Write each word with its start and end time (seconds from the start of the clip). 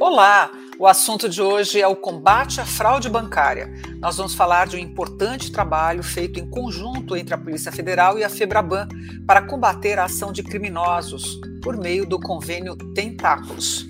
Olá! 0.00 0.52
O 0.78 0.86
assunto 0.86 1.28
de 1.28 1.42
hoje 1.42 1.80
é 1.80 1.88
o 1.88 1.96
combate 1.96 2.60
à 2.60 2.64
fraude 2.64 3.08
bancária. 3.08 3.68
Nós 3.98 4.16
vamos 4.16 4.32
falar 4.32 4.68
de 4.68 4.76
um 4.76 4.78
importante 4.78 5.50
trabalho 5.50 6.04
feito 6.04 6.38
em 6.38 6.48
conjunto 6.48 7.16
entre 7.16 7.34
a 7.34 7.38
Polícia 7.38 7.72
Federal 7.72 8.16
e 8.16 8.22
a 8.22 8.28
Febraban 8.28 8.86
para 9.26 9.42
combater 9.42 9.98
a 9.98 10.04
ação 10.04 10.32
de 10.32 10.44
criminosos 10.44 11.40
por 11.60 11.76
meio 11.76 12.06
do 12.06 12.20
convênio 12.20 12.76
Tentáculos. 12.94 13.88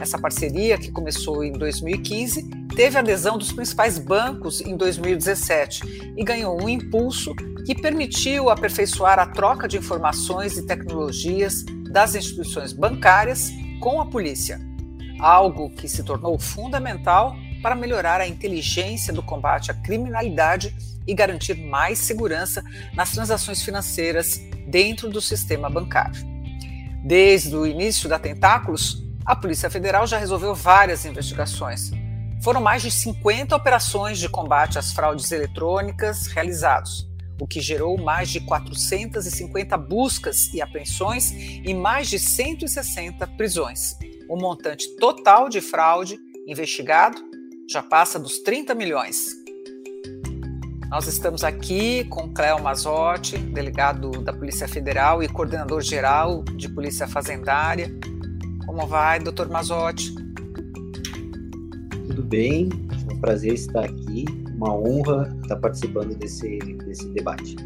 Essa 0.00 0.18
parceria, 0.18 0.78
que 0.78 0.90
começou 0.90 1.44
em 1.44 1.52
2015, 1.52 2.48
teve 2.74 2.96
adesão 2.96 3.36
dos 3.36 3.52
principais 3.52 3.98
bancos 3.98 4.62
em 4.62 4.78
2017 4.78 6.14
e 6.16 6.24
ganhou 6.24 6.58
um 6.58 6.70
impulso 6.70 7.34
que 7.66 7.74
permitiu 7.74 8.48
aperfeiçoar 8.48 9.18
a 9.18 9.26
troca 9.26 9.68
de 9.68 9.76
informações 9.76 10.56
e 10.56 10.66
tecnologias 10.66 11.66
das 11.90 12.14
instituições 12.14 12.72
bancárias 12.72 13.52
com 13.78 14.00
a 14.00 14.06
polícia, 14.06 14.58
algo 15.20 15.70
que 15.70 15.88
se 15.88 16.02
tornou 16.02 16.38
fundamental 16.38 17.36
para 17.62 17.74
melhorar 17.74 18.20
a 18.20 18.26
inteligência 18.26 19.12
do 19.12 19.22
combate 19.22 19.70
à 19.70 19.74
criminalidade 19.74 20.74
e 21.06 21.14
garantir 21.14 21.54
mais 21.54 21.98
segurança 21.98 22.62
nas 22.94 23.12
transações 23.12 23.62
financeiras 23.62 24.40
dentro 24.66 25.10
do 25.10 25.20
sistema 25.20 25.68
bancário. 25.68 26.24
Desde 27.04 27.54
o 27.56 27.66
início 27.66 28.08
da 28.08 28.18
Tentáculos, 28.18 29.02
a 29.24 29.34
Polícia 29.34 29.70
Federal 29.70 30.06
já 30.06 30.18
resolveu 30.18 30.54
várias 30.54 31.04
investigações. 31.04 31.90
Foram 32.42 32.60
mais 32.60 32.82
de 32.82 32.90
50 32.90 33.54
operações 33.54 34.18
de 34.18 34.28
combate 34.28 34.78
às 34.78 34.92
fraudes 34.92 35.30
eletrônicas 35.30 36.26
realizados, 36.26 37.08
o 37.38 37.46
que 37.46 37.60
gerou 37.60 37.98
mais 37.98 38.30
de 38.30 38.40
450 38.40 39.76
buscas 39.76 40.52
e 40.54 40.62
apreensões 40.62 41.32
e 41.32 41.74
mais 41.74 42.08
de 42.08 42.18
160 42.18 43.26
prisões. 43.28 43.96
O 44.30 44.36
montante 44.36 44.88
total 44.94 45.48
de 45.48 45.60
fraude 45.60 46.16
investigado 46.46 47.20
já 47.68 47.82
passa 47.82 48.16
dos 48.16 48.38
30 48.38 48.76
milhões. 48.76 49.34
Nós 50.88 51.08
estamos 51.08 51.42
aqui 51.42 52.04
com 52.04 52.32
Cléo 52.32 52.62
Mazotti, 52.62 53.36
delegado 53.36 54.22
da 54.22 54.32
Polícia 54.32 54.68
Federal 54.68 55.20
e 55.20 55.28
coordenador 55.28 55.80
geral 55.80 56.44
de 56.44 56.68
Polícia 56.68 57.08
Fazendária. 57.08 57.90
Como 58.64 58.86
vai, 58.86 59.18
doutor 59.18 59.48
Mazotti? 59.48 60.14
Tudo 62.06 62.22
bem, 62.22 62.68
é 63.08 63.12
um 63.12 63.20
prazer 63.20 63.54
estar 63.54 63.84
aqui, 63.84 64.26
uma 64.54 64.72
honra 64.72 65.36
estar 65.42 65.56
participando 65.56 66.14
desse, 66.14 66.56
desse 66.56 67.08
debate. 67.08 67.56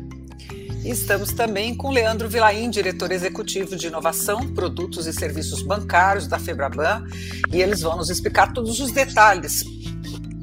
E 0.84 0.90
estamos 0.90 1.32
também 1.32 1.74
com 1.74 1.90
Leandro 1.90 2.28
Vilaim, 2.28 2.68
diretor 2.68 3.10
executivo 3.10 3.74
de 3.74 3.86
inovação, 3.86 4.46
produtos 4.52 5.06
e 5.06 5.14
serviços 5.14 5.62
bancários 5.62 6.26
da 6.26 6.38
Febraban, 6.38 7.06
e 7.50 7.62
eles 7.62 7.80
vão 7.80 7.96
nos 7.96 8.10
explicar 8.10 8.52
todos 8.52 8.78
os 8.80 8.92
detalhes 8.92 9.64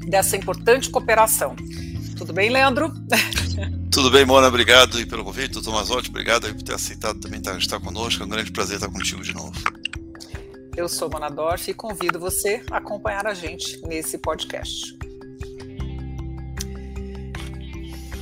dessa 0.08 0.36
importante 0.36 0.90
cooperação. 0.90 1.54
Tudo 2.18 2.32
bem, 2.32 2.50
Leandro? 2.50 2.92
Tudo 3.92 4.10
bem, 4.10 4.24
Mona, 4.24 4.48
obrigado 4.48 5.06
pelo 5.06 5.22
convite. 5.22 5.52
Doutor 5.52 5.74
Mazotti, 5.74 6.08
obrigado 6.08 6.52
por 6.52 6.62
ter 6.62 6.74
aceitado 6.74 7.20
também 7.20 7.40
estar 7.58 7.78
conosco. 7.78 8.22
É 8.22 8.26
um 8.26 8.28
grande 8.28 8.50
prazer 8.50 8.76
estar 8.76 8.88
contigo 8.88 9.22
de 9.22 9.34
novo. 9.34 9.52
Eu 10.76 10.88
sou 10.88 11.08
Mona 11.08 11.28
Dorf 11.28 11.70
e 11.70 11.74
convido 11.74 12.18
você 12.18 12.64
a 12.70 12.78
acompanhar 12.78 13.26
a 13.26 13.34
gente 13.34 13.80
nesse 13.86 14.18
podcast. 14.18 14.96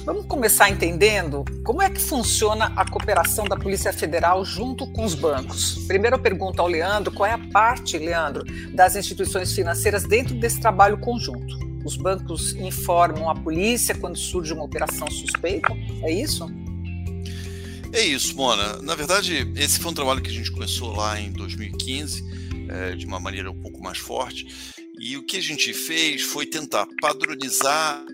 Vamos 0.04 0.24
começar 0.24 0.70
entendendo 0.70 1.44
como 1.62 1.82
é 1.82 1.90
que 1.90 2.00
funciona 2.00 2.72
a 2.74 2.88
cooperação 2.88 3.44
da 3.44 3.54
Polícia 3.54 3.92
Federal 3.92 4.42
junto 4.44 4.86
com 4.92 5.04
os 5.04 5.14
bancos. 5.14 5.74
Primeiro 5.86 6.16
eu 6.16 6.20
pergunto 6.20 6.62
ao 6.62 6.66
Leandro 6.66 7.12
qual 7.12 7.28
é 7.28 7.32
a 7.32 7.38
parte, 7.38 7.98
Leandro, 7.98 8.44
das 8.72 8.96
instituições 8.96 9.52
financeiras 9.52 10.04
dentro 10.04 10.34
desse 10.34 10.58
trabalho 10.58 10.98
conjunto. 10.98 11.58
Os 11.84 11.96
bancos 11.96 12.54
informam 12.54 13.28
a 13.28 13.34
polícia 13.34 13.94
quando 13.94 14.16
surge 14.16 14.54
uma 14.54 14.64
operação 14.64 15.08
suspeita? 15.10 15.68
É 16.02 16.10
isso? 16.10 16.50
É 17.92 18.02
isso, 18.02 18.34
Mona. 18.36 18.80
Na 18.80 18.94
verdade, 18.94 19.52
esse 19.56 19.78
foi 19.78 19.90
um 19.90 19.94
trabalho 19.94 20.22
que 20.22 20.30
a 20.30 20.34
gente 20.34 20.50
começou 20.50 20.94
lá 20.94 21.20
em 21.20 21.30
2015 21.30 22.24
é, 22.68 22.96
de 22.96 23.04
uma 23.04 23.20
maneira 23.20 23.50
um 23.50 23.60
pouco 23.60 23.82
mais 23.82 23.98
forte. 23.98 24.46
E 24.98 25.16
o 25.16 25.22
que 25.22 25.36
a 25.36 25.42
gente 25.42 25.72
fez 25.74 26.22
foi 26.22 26.46
tentar 26.46 26.86
padronizar 27.00 28.04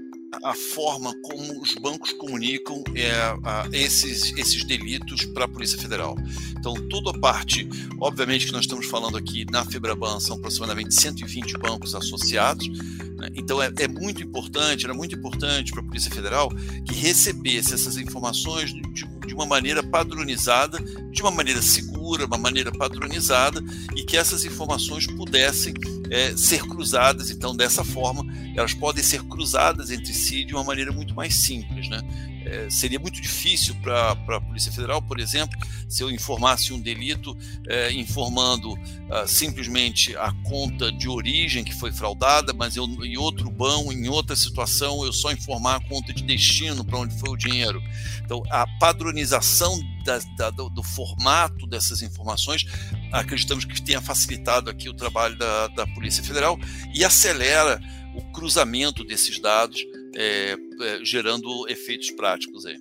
a 0.42 0.54
forma 0.54 1.14
como 1.22 1.60
os 1.60 1.74
bancos 1.74 2.12
comunicam 2.12 2.82
é, 2.94 3.10
a, 3.44 3.68
esses, 3.72 4.32
esses 4.36 4.64
delitos 4.64 5.24
para 5.24 5.44
a 5.44 5.48
Polícia 5.48 5.78
Federal. 5.78 6.16
Então, 6.58 6.74
toda 6.88 7.10
a 7.10 7.18
parte, 7.18 7.68
obviamente 8.00 8.46
que 8.46 8.52
nós 8.52 8.62
estamos 8.62 8.86
falando 8.86 9.16
aqui 9.16 9.44
na 9.50 9.64
Febraban, 9.64 10.20
são 10.20 10.36
aproximadamente 10.36 10.94
120 10.94 11.58
bancos 11.58 11.94
associados, 11.94 12.68
né? 13.16 13.30
então 13.34 13.62
é, 13.62 13.72
é, 13.78 13.88
muito 13.88 14.22
importante, 14.22 14.84
era 14.84 14.94
muito 14.94 15.14
importante 15.14 15.72
para 15.72 15.80
a 15.80 15.84
Polícia 15.84 16.10
Federal 16.10 16.50
que 16.84 16.94
recebesse 16.94 17.74
essas 17.74 17.96
informações 17.96 18.72
de, 18.72 18.82
de 18.82 19.34
uma 19.34 19.46
maneira 19.46 19.82
padronizada, 19.82 20.78
de 21.10 21.22
uma 21.22 21.30
maneira 21.30 21.62
segura, 21.62 22.26
uma 22.26 22.38
maneira 22.38 22.72
padronizada, 22.72 23.62
e 23.94 24.02
que 24.04 24.16
essas 24.16 24.44
informações 24.44 25.06
pudessem 25.06 25.74
é, 26.10 26.36
ser 26.36 26.62
cruzadas. 26.62 27.30
Então, 27.30 27.54
dessa 27.54 27.84
forma, 27.84 28.24
elas 28.56 28.72
podem 28.72 29.04
ser 29.04 29.22
cruzadas 29.24 29.90
entre 29.90 30.12
si 30.14 30.44
de 30.44 30.54
uma 30.54 30.64
maneira 30.64 30.90
muito 30.90 31.14
mais 31.14 31.34
simples. 31.34 31.88
Né? 31.88 32.00
É, 32.46 32.70
seria 32.70 32.98
muito 32.98 33.20
difícil 33.20 33.74
para 33.82 34.12
a 34.12 34.40
Polícia 34.40 34.72
Federal, 34.72 35.02
por 35.02 35.18
exemplo, 35.18 35.58
se 35.88 36.02
eu 36.02 36.10
informasse 36.10 36.72
um 36.72 36.80
delito 36.80 37.36
é, 37.68 37.92
informando 37.92 38.76
ah, 39.10 39.26
simplesmente 39.26 40.16
a 40.16 40.32
conta 40.44 40.90
de 40.92 41.08
origem 41.08 41.64
que 41.64 41.74
foi 41.74 41.92
fraudada, 41.92 42.52
mas 42.52 42.76
eu, 42.76 42.84
em 43.04 43.16
outro 43.16 43.50
banco, 43.50 43.92
em 43.92 44.08
outra 44.08 44.36
situação, 44.36 45.04
eu 45.04 45.12
só 45.12 45.32
informar 45.32 45.76
a 45.76 45.80
conta 45.88 46.12
de 46.12 46.22
destino 46.22 46.84
para 46.84 46.98
onde 46.98 47.18
foi 47.18 47.30
o 47.30 47.36
dinheiro. 47.36 47.82
Então, 48.24 48.42
a 48.48 48.66
padronização 48.78 49.78
da, 50.04 50.20
da, 50.36 50.50
do, 50.50 50.70
do, 50.70 50.82
formato 50.82 51.66
dessas 51.66 52.00
informações, 52.00 52.64
acreditamos 53.12 53.64
que 53.64 53.82
tenha 53.82 54.00
facilitado 54.00 54.70
aqui 54.70 54.88
o 54.88 54.94
trabalho 54.94 55.36
da, 55.36 55.66
da 55.68 55.86
Polícia 55.88 56.22
Federal 56.22 56.58
e 56.94 57.04
acelera 57.04 57.80
o 58.16 58.32
cruzamento 58.32 59.04
desses 59.04 59.38
dados 59.38 59.84
é, 60.14 60.56
é, 60.80 61.04
gerando 61.04 61.68
efeitos 61.68 62.10
práticos 62.10 62.64
aí. 62.64 62.76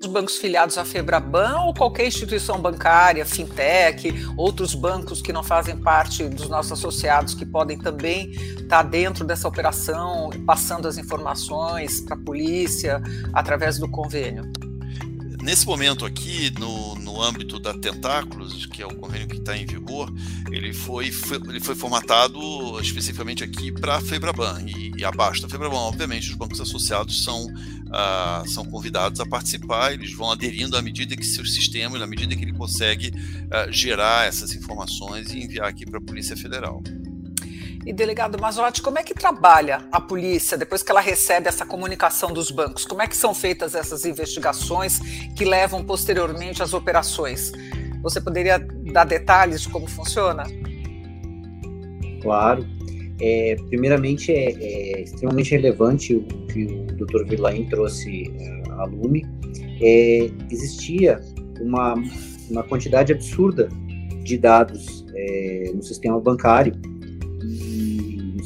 Os 0.00 0.10
bancos 0.10 0.36
filiados 0.36 0.76
à 0.76 0.84
Febraban 0.84 1.60
ou 1.60 1.72
qualquer 1.72 2.06
instituição 2.06 2.60
bancária, 2.60 3.24
fintech, 3.24 4.12
outros 4.36 4.74
bancos 4.74 5.22
que 5.22 5.32
não 5.32 5.42
fazem 5.42 5.78
parte 5.78 6.24
dos 6.28 6.48
nossos 6.50 6.72
associados 6.72 7.34
que 7.34 7.46
podem 7.46 7.78
também 7.78 8.30
estar 8.30 8.82
dentro 8.82 9.24
dessa 9.24 9.48
operação, 9.48 10.28
passando 10.44 10.86
as 10.86 10.98
informações 10.98 12.02
para 12.02 12.16
a 12.16 12.18
polícia 12.18 13.00
através 13.32 13.78
do 13.78 13.88
convênio? 13.88 14.52
Nesse 15.44 15.66
momento 15.66 16.06
aqui, 16.06 16.50
no, 16.58 16.94
no 16.94 17.20
âmbito 17.20 17.60
da 17.60 17.74
Tentáculos, 17.74 18.64
que 18.64 18.80
é 18.80 18.86
o 18.86 18.94
convênio 18.94 19.28
que 19.28 19.36
está 19.36 19.54
em 19.54 19.66
vigor, 19.66 20.10
ele 20.50 20.72
foi, 20.72 21.12
foi, 21.12 21.36
ele 21.36 21.60
foi 21.60 21.74
formatado 21.74 22.40
especificamente 22.80 23.44
aqui 23.44 23.70
para 23.70 23.96
a 23.96 24.00
Febraban 24.00 24.62
e, 24.66 24.92
e, 24.96 25.04
abaixo 25.04 25.42
da 25.42 25.48
Febraban, 25.48 25.76
obviamente, 25.76 26.30
os 26.30 26.34
bancos 26.34 26.62
associados 26.62 27.22
são, 27.22 27.44
uh, 27.44 28.48
são 28.48 28.64
convidados 28.64 29.20
a 29.20 29.26
participar, 29.26 29.92
eles 29.92 30.14
vão 30.14 30.32
aderindo 30.32 30.78
à 30.78 30.82
medida 30.82 31.14
que 31.14 31.26
seus 31.26 31.52
sistemas, 31.54 32.00
à 32.00 32.06
medida 32.06 32.34
que 32.34 32.42
ele 32.42 32.54
consegue 32.54 33.08
uh, 33.10 33.70
gerar 33.70 34.26
essas 34.26 34.54
informações 34.54 35.30
e 35.30 35.40
enviar 35.40 35.68
aqui 35.68 35.84
para 35.84 35.98
a 35.98 36.02
Polícia 36.02 36.38
Federal. 36.38 36.82
E 37.86 37.92
delegado 37.92 38.40
Mazotti, 38.40 38.80
como 38.80 38.98
é 38.98 39.02
que 39.02 39.12
trabalha 39.12 39.86
a 39.92 40.00
polícia 40.00 40.56
depois 40.56 40.82
que 40.82 40.90
ela 40.90 41.02
recebe 41.02 41.48
essa 41.48 41.66
comunicação 41.66 42.32
dos 42.32 42.50
bancos? 42.50 42.86
Como 42.86 43.02
é 43.02 43.06
que 43.06 43.16
são 43.16 43.34
feitas 43.34 43.74
essas 43.74 44.06
investigações 44.06 44.98
que 45.36 45.44
levam 45.44 45.84
posteriormente 45.84 46.62
às 46.62 46.72
operações? 46.72 47.52
Você 48.02 48.22
poderia 48.22 48.58
dar 48.58 49.04
detalhes 49.04 49.62
de 49.62 49.68
como 49.68 49.86
funciona? 49.86 50.44
Claro. 52.22 52.66
É, 53.20 53.56
primeiramente, 53.68 54.32
é, 54.32 54.52
é, 54.52 55.02
extremamente 55.02 55.50
relevante 55.50 56.16
o 56.16 56.22
que 56.46 56.64
o 56.64 56.86
Dr. 56.86 57.26
Vilain 57.28 57.68
trouxe 57.68 58.32
é, 58.38 58.70
à 58.72 58.84
Lume. 58.84 59.26
É, 59.82 60.30
existia 60.50 61.20
uma, 61.60 61.94
uma 62.50 62.62
quantidade 62.62 63.12
absurda 63.12 63.68
de 64.22 64.38
dados 64.38 65.04
é, 65.14 65.70
no 65.74 65.82
sistema 65.82 66.18
bancário 66.18 66.74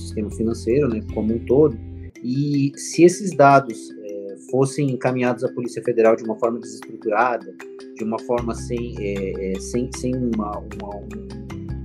sistema 0.08 0.30
financeiro, 0.30 0.88
né, 0.88 1.00
como 1.14 1.34
um 1.34 1.38
todo. 1.40 1.78
E 2.22 2.72
se 2.76 3.04
esses 3.04 3.36
dados 3.36 3.94
é, 4.02 4.36
fossem 4.50 4.90
encaminhados 4.90 5.44
à 5.44 5.48
Polícia 5.52 5.82
Federal 5.82 6.16
de 6.16 6.24
uma 6.24 6.36
forma 6.36 6.58
desestruturada, 6.58 7.54
de 7.96 8.04
uma 8.04 8.18
forma 8.20 8.54
sem, 8.54 8.96
é, 8.98 9.52
é, 9.52 9.60
sem, 9.60 9.90
sem 9.96 10.14
uma, 10.14 10.58
uma, 10.58 10.94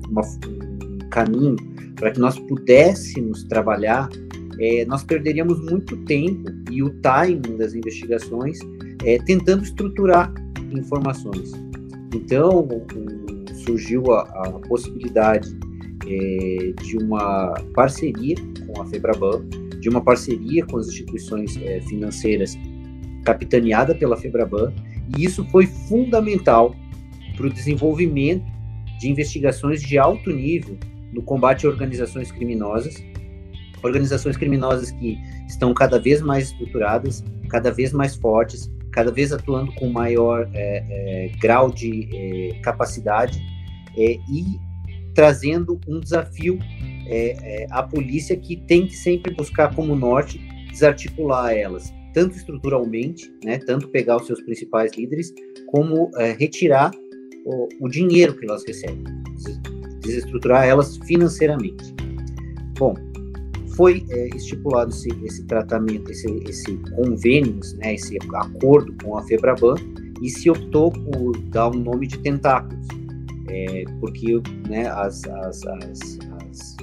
uma, 0.10 0.22
um 0.22 1.10
caminho 1.10 1.56
para 1.96 2.12
que 2.12 2.20
nós 2.20 2.40
pudéssemos 2.40 3.44
trabalhar, 3.44 4.10
é, 4.60 4.86
nós 4.86 5.04
perderíamos 5.04 5.60
muito 5.69 5.98
tempo 6.06 6.52
e 6.72 6.81
o 6.81 6.90
timing 7.02 7.58
das 7.58 7.74
investigações 7.74 8.60
é, 9.04 9.18
tentando 9.19 9.64
estruturar 9.64 10.34
informações. 10.72 11.52
Então, 12.14 12.68
surgiu 13.66 14.12
a, 14.12 14.22
a 14.22 14.52
possibilidade 14.68 15.56
é, 16.08 16.74
de 16.82 16.98
uma 16.98 17.54
parceria 17.74 18.36
com 18.68 18.82
a 18.82 18.86
Febraban, 18.86 19.44
de 19.80 19.90
uma 19.90 20.02
parceria 20.02 20.66
com 20.66 20.78
as 20.78 20.88
instituições 20.88 21.58
é, 21.58 21.82
financeiras 21.82 22.58
capitaneada 23.24 23.96
pela 23.96 24.18
Febraban, 24.18 24.74
e 25.18 25.26
isso 25.26 25.46
foi 25.46 25.66
fundamental 25.66 26.76
para 27.36 27.48
o 27.48 27.50
desenvolvimento 27.50 28.46
de 29.00 29.10
investigações 29.10 29.82
de 29.82 29.98
alto 29.98 30.32
nível 30.32 30.78
no 31.12 31.22
combate 31.22 31.66
a 31.66 31.70
organizações 31.70 32.32
criminosas, 32.32 32.96
organizações 33.84 34.38
criminosas 34.38 34.92
que 34.92 35.18
estão 35.48 35.74
cada 35.74 36.00
vez 36.00 36.22
mais 36.22 36.52
estruturadas, 36.52 37.24
cada 37.50 37.72
vez 37.72 37.94
mais 37.94 38.16
fortes, 38.16 38.72
cada 38.92 39.12
vez 39.12 39.32
atuando 39.32 39.72
com 39.74 39.90
maior 39.90 40.50
é, 40.54 40.84
é, 40.90 41.32
grau 41.40 41.70
de 41.70 42.10
é, 42.14 42.60
capacidade 42.62 43.42
é, 43.98 44.18
e 44.30 44.60
trazendo 45.13 45.80
um 45.88 46.00
desafio 46.00 46.60
é, 47.07 47.63
é, 47.63 47.68
à 47.69 47.83
polícia 47.83 48.36
que 48.36 48.57
tem 48.57 48.88
que 48.88 48.95
sempre 48.95 49.33
buscar 49.33 49.74
como 49.75 49.95
norte 49.95 50.39
desarticular 50.71 51.54
elas, 51.54 51.94
tanto 52.13 52.36
estruturalmente, 52.36 53.31
né, 53.44 53.60
tanto 53.60 53.88
pegar 53.89 54.18
os 54.18 54.25
seus 54.25 54.42
principais 54.42 54.92
líderes, 54.98 55.33
como 55.68 56.10
retirar 56.38 56.92
o, 57.45 57.68
o 57.81 57.89
dinheiro 57.89 58.36
que 58.36 58.45
elas 58.45 58.63
recebem, 58.65 59.04
desestruturar 60.01 60.65
elas 60.65 60.98
financeiramente. 60.98 61.94
Bom, 62.77 62.95
foi 63.75 64.06
é, 64.09 64.27
estipulado 64.36 64.92
esse, 64.92 65.09
esse, 65.25 65.44
tratamento, 65.45 66.12
esse, 66.12 66.27
esse 66.48 66.77
convênio, 66.95 67.59
né, 67.77 67.95
esse 67.95 68.18
acordo 68.36 68.95
com 69.04 69.18
a 69.18 69.24
Febraban, 69.24 69.75
e 70.21 70.30
se 70.30 70.50
optou 70.50 70.92
por 70.92 71.38
dar 71.50 71.69
um 71.69 71.80
nome 71.80 72.07
de 72.07 72.18
tentáculos, 72.19 72.88
é, 73.54 73.86
porque 74.00 74.42
né, 74.68 74.88
as, 74.88 75.24
as, 75.26 75.66
as, 75.66 76.20
as, 76.42 76.78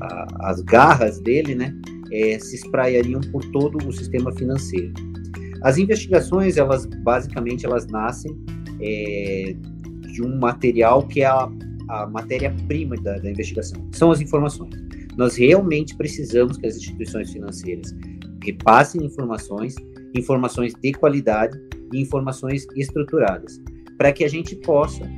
a, 0.00 0.50
as 0.50 0.60
garras 0.62 1.20
dele 1.20 1.54
né, 1.54 1.74
é, 2.10 2.38
se 2.38 2.56
espraiariam 2.56 3.20
por 3.32 3.44
todo 3.52 3.78
o 3.86 3.92
sistema 3.92 4.32
financeiro. 4.32 4.92
As 5.62 5.78
investigações, 5.78 6.56
elas 6.56 6.86
basicamente 6.86 7.64
elas 7.64 7.86
nascem 7.86 8.36
é, 8.80 9.54
de 10.12 10.22
um 10.22 10.38
material 10.38 11.06
que 11.06 11.22
é 11.22 11.26
a, 11.26 11.48
a 11.88 12.06
matéria-prima 12.06 12.96
da, 12.96 13.18
da 13.18 13.30
investigação, 13.30 13.86
são 13.92 14.10
as 14.10 14.20
informações. 14.20 14.74
Nós 15.16 15.36
realmente 15.36 15.96
precisamos 15.96 16.58
que 16.58 16.66
as 16.66 16.76
instituições 16.76 17.32
financeiras 17.32 17.94
repassem 18.42 19.04
informações, 19.04 19.74
informações 20.14 20.74
de 20.74 20.92
qualidade 20.92 21.58
e 21.92 22.00
informações 22.00 22.66
estruturadas, 22.76 23.60
para 23.96 24.12
que 24.12 24.24
a 24.24 24.28
gente 24.28 24.54
possa 24.56 25.08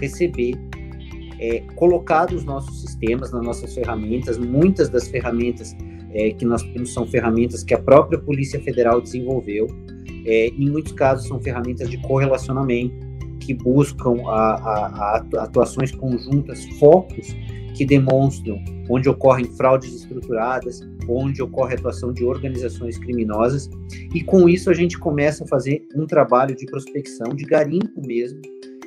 receber, 0.00 0.54
é, 1.38 1.60
colocar 1.74 2.30
nos 2.30 2.44
nossos 2.44 2.82
sistemas, 2.82 3.32
nas 3.32 3.42
nossas 3.42 3.74
ferramentas, 3.74 4.38
muitas 4.38 4.88
das 4.88 5.08
ferramentas 5.08 5.76
é, 6.12 6.30
que 6.30 6.44
nós 6.44 6.62
temos 6.62 6.92
são 6.92 7.06
ferramentas 7.06 7.62
que 7.62 7.74
a 7.74 7.78
própria 7.78 8.18
Polícia 8.18 8.60
Federal 8.60 9.00
desenvolveu, 9.00 9.66
é, 10.26 10.48
em 10.48 10.70
muitos 10.70 10.92
casos 10.92 11.26
são 11.26 11.40
ferramentas 11.40 11.88
de 11.88 11.96
correlacionamento, 11.98 13.08
que 13.40 13.54
buscam 13.54 14.16
a, 14.26 14.54
a, 14.54 15.24
a 15.34 15.42
atuações 15.44 15.90
conjuntas, 15.92 16.64
focos 16.78 17.34
que 17.74 17.86
demonstram 17.86 18.62
onde 18.90 19.08
ocorrem 19.08 19.46
fraudes 19.56 19.94
estruturadas, 19.94 20.80
onde 21.08 21.40
ocorre 21.42 21.74
atuação 21.74 22.12
de 22.12 22.24
organizações 22.24 22.98
criminosas, 22.98 23.70
e 24.14 24.22
com 24.22 24.48
isso 24.48 24.68
a 24.68 24.74
gente 24.74 24.98
começa 24.98 25.44
a 25.44 25.46
fazer 25.46 25.86
um 25.96 26.06
trabalho 26.06 26.54
de 26.54 26.66
prospecção, 26.66 27.34
de 27.34 27.44
garimpo 27.44 28.06
mesmo, 28.06 28.40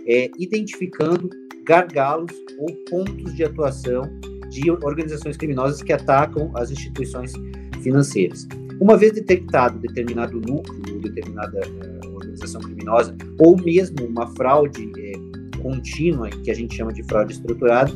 é, 0.07 0.29
identificando 0.37 1.29
gargalos 1.65 2.31
ou 2.59 2.67
pontos 2.89 3.33
de 3.35 3.43
atuação 3.43 4.03
de 4.49 4.69
organizações 4.69 5.37
criminosas 5.37 5.81
que 5.81 5.91
atacam 5.91 6.51
as 6.55 6.71
instituições 6.71 7.33
financeiras. 7.81 8.47
Uma 8.79 8.97
vez 8.97 9.13
detectado 9.13 9.79
determinado 9.79 10.39
núcleo, 10.39 10.99
determinada 10.99 11.59
uh, 11.59 12.15
organização 12.15 12.61
criminosa, 12.61 13.15
ou 13.39 13.55
mesmo 13.61 14.05
uma 14.05 14.27
fraude 14.35 14.85
uh, 14.85 15.61
contínua, 15.61 16.29
que 16.29 16.51
a 16.51 16.53
gente 16.53 16.75
chama 16.75 16.91
de 16.91 17.03
fraude 17.03 17.33
estruturada, 17.33 17.91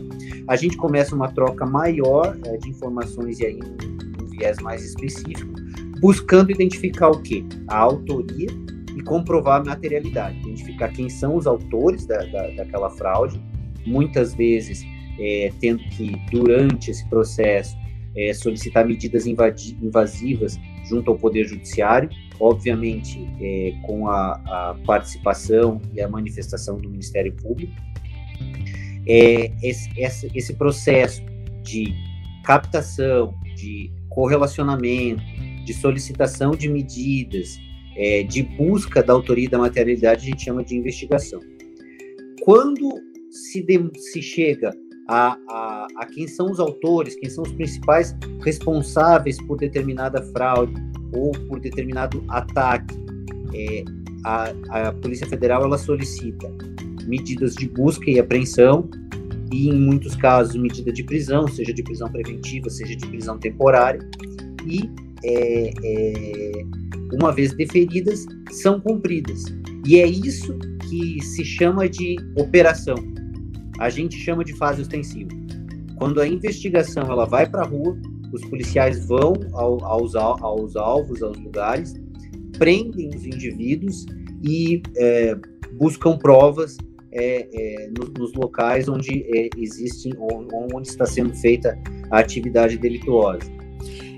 a 0.47 0.55
gente 0.55 0.77
começa 0.77 1.15
uma 1.15 1.31
troca 1.31 1.65
maior 1.65 2.37
uh, 2.47 2.57
de 2.59 2.69
informações 2.69 3.39
e 3.39 3.45
aí 3.45 3.59
um, 3.59 4.23
um 4.23 4.27
viés 4.27 4.57
mais 4.59 4.83
específico, 4.83 5.51
buscando 5.99 6.51
identificar 6.51 7.09
o 7.09 7.21
que? 7.21 7.45
A 7.67 7.77
autoria 7.77 8.47
e 8.97 9.03
comprovar 9.03 9.61
a 9.61 9.63
materialidade, 9.63 10.39
identificar 10.39 10.89
quem 10.89 11.07
são 11.07 11.35
os 11.35 11.45
autores 11.45 12.05
da, 12.05 12.17
da, 12.25 12.47
daquela 12.49 12.89
fraude, 12.89 13.39
muitas 13.85 14.33
vezes 14.33 14.83
é, 15.19 15.51
tendo 15.59 15.83
que, 15.89 16.15
durante 16.31 16.89
esse 16.89 17.07
processo, 17.07 17.77
é, 18.15 18.33
solicitar 18.33 18.85
medidas 18.85 19.27
invasivas 19.27 20.59
junto 20.89 21.11
ao 21.11 21.17
Poder 21.17 21.45
Judiciário, 21.45 22.09
obviamente 22.39 23.27
é, 23.39 23.73
com 23.83 24.07
a, 24.07 24.31
a, 24.33 24.75
participação 24.85 25.79
e 25.93 26.01
a 26.01 26.07
manifestação 26.07 26.77
do 26.77 26.89
Ministério 26.89 27.31
Público. 27.33 27.73
É, 29.07 29.51
esse, 29.61 29.89
esse, 29.95 30.31
esse 30.33 30.53
processo 30.55 31.21
de 31.63 31.93
captação, 32.43 33.35
de 33.55 33.91
correlacionamento, 34.09 35.21
de 35.63 35.73
solicitação 35.73 36.51
de 36.51 36.67
medidas, 36.69 37.59
é, 37.97 38.23
de 38.23 38.43
busca 38.43 39.01
da 39.01 39.11
autoria 39.11 39.45
e 39.45 39.49
da 39.49 39.57
materialidade, 39.57 40.27
a 40.27 40.29
gente 40.29 40.43
chama 40.43 40.63
de 40.63 40.75
investigação. 40.75 41.41
Quando 42.41 42.89
se, 43.29 43.61
de, 43.63 43.91
se 43.95 44.21
chega 44.21 44.71
a, 45.07 45.37
a, 45.49 45.87
a, 45.97 46.05
quem 46.05 46.27
são 46.27 46.51
os 46.51 46.59
autores, 46.59 47.15
quem 47.15 47.29
são 47.29 47.43
os 47.43 47.51
principais 47.53 48.15
responsáveis 48.43 49.41
por 49.43 49.57
determinada 49.57 50.21
fraude 50.31 50.73
ou 51.13 51.31
por 51.47 51.59
determinado 51.59 52.23
ataque. 52.27 52.95
É, 53.53 53.83
a, 54.23 54.53
a 54.69 54.93
Polícia 54.93 55.25
Federal 55.27 55.63
ela 55.63 55.77
solicita 55.77 56.53
medidas 57.05 57.55
de 57.55 57.69
busca 57.69 58.09
e 58.09 58.19
apreensão 58.19 58.89
e, 59.51 59.69
em 59.69 59.73
muitos 59.73 60.15
casos, 60.15 60.55
medida 60.55 60.91
de 60.91 61.03
prisão, 61.03 61.47
seja 61.47 61.73
de 61.73 61.81
prisão 61.81 62.11
preventiva, 62.11 62.69
seja 62.69 62.95
de 62.95 63.07
prisão 63.07 63.37
temporária, 63.37 64.01
e, 64.65 64.89
é, 65.23 65.71
é, 65.83 66.51
uma 67.13 67.33
vez 67.33 67.53
deferidas, 67.53 68.25
são 68.51 68.79
cumpridas. 68.79 69.45
E 69.85 69.99
é 69.99 70.07
isso 70.07 70.57
que 70.89 71.21
se 71.23 71.43
chama 71.43 71.87
de 71.87 72.15
operação 72.35 72.95
a 73.79 73.89
gente 73.89 74.17
chama 74.17 74.43
de 74.43 74.53
fase 74.53 74.81
ostensiva. 74.81 75.29
Quando 75.97 76.21
a 76.21 76.27
investigação 76.27 77.03
ela 77.03 77.25
vai 77.25 77.49
para 77.49 77.61
a 77.61 77.65
rua, 77.65 77.97
os 78.31 78.41
policiais 78.45 79.05
vão 79.05 79.33
ao, 79.53 79.83
aos, 79.85 80.15
aos 80.15 80.75
alvos, 80.75 81.23
aos 81.23 81.37
lugares, 81.37 81.93
prendem 82.57 83.09
os 83.09 83.25
indivíduos 83.25 84.05
e 84.43 84.81
é, 84.97 85.35
buscam 85.73 86.17
provas 86.17 86.77
é, 87.11 87.47
é, 87.51 87.89
nos, 87.97 88.09
nos, 88.13 88.33
locais 88.33 88.87
onde 88.87 89.23
é, 89.35 89.49
existem, 89.57 90.11
onde 90.73 90.87
está 90.87 91.05
sendo 91.05 91.33
feita 91.35 91.77
a 92.11 92.19
atividade 92.19 92.77
delituosa. 92.77 93.56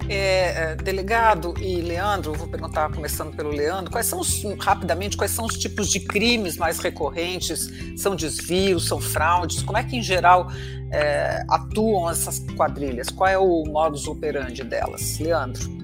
É, 0.10 0.72
é, 0.72 0.76
delegado 0.76 1.54
e 1.62 1.82
Leandro, 1.82 2.34
vou 2.34 2.48
perguntar, 2.48 2.92
começando 2.92 3.36
pelo 3.36 3.52
Leandro, 3.52 3.92
quais 3.92 4.08
são 4.08 4.20
os, 4.20 4.44
rapidamente, 4.60 5.16
quais 5.16 5.32
são 5.32 5.46
os 5.46 5.56
tipos 5.56 5.88
de 5.90 6.00
crimes 6.00 6.58
mais 6.58 6.80
recorrentes? 6.80 7.70
São 7.96 8.16
desvios, 8.16 8.88
são 8.88 9.00
fraudes? 9.00 9.62
Como 9.62 9.78
é 9.78 9.84
que, 9.84 9.96
em 9.96 10.02
geral, 10.02 10.48
é, 10.92 11.46
atuam 11.48 12.10
essas 12.10 12.40
quadrilhas? 12.58 13.10
Qual 13.10 13.30
é 13.30 13.38
o 13.38 13.64
modus 13.66 14.08
operandi 14.08 14.64
delas? 14.64 15.20
Leandro 15.20 15.80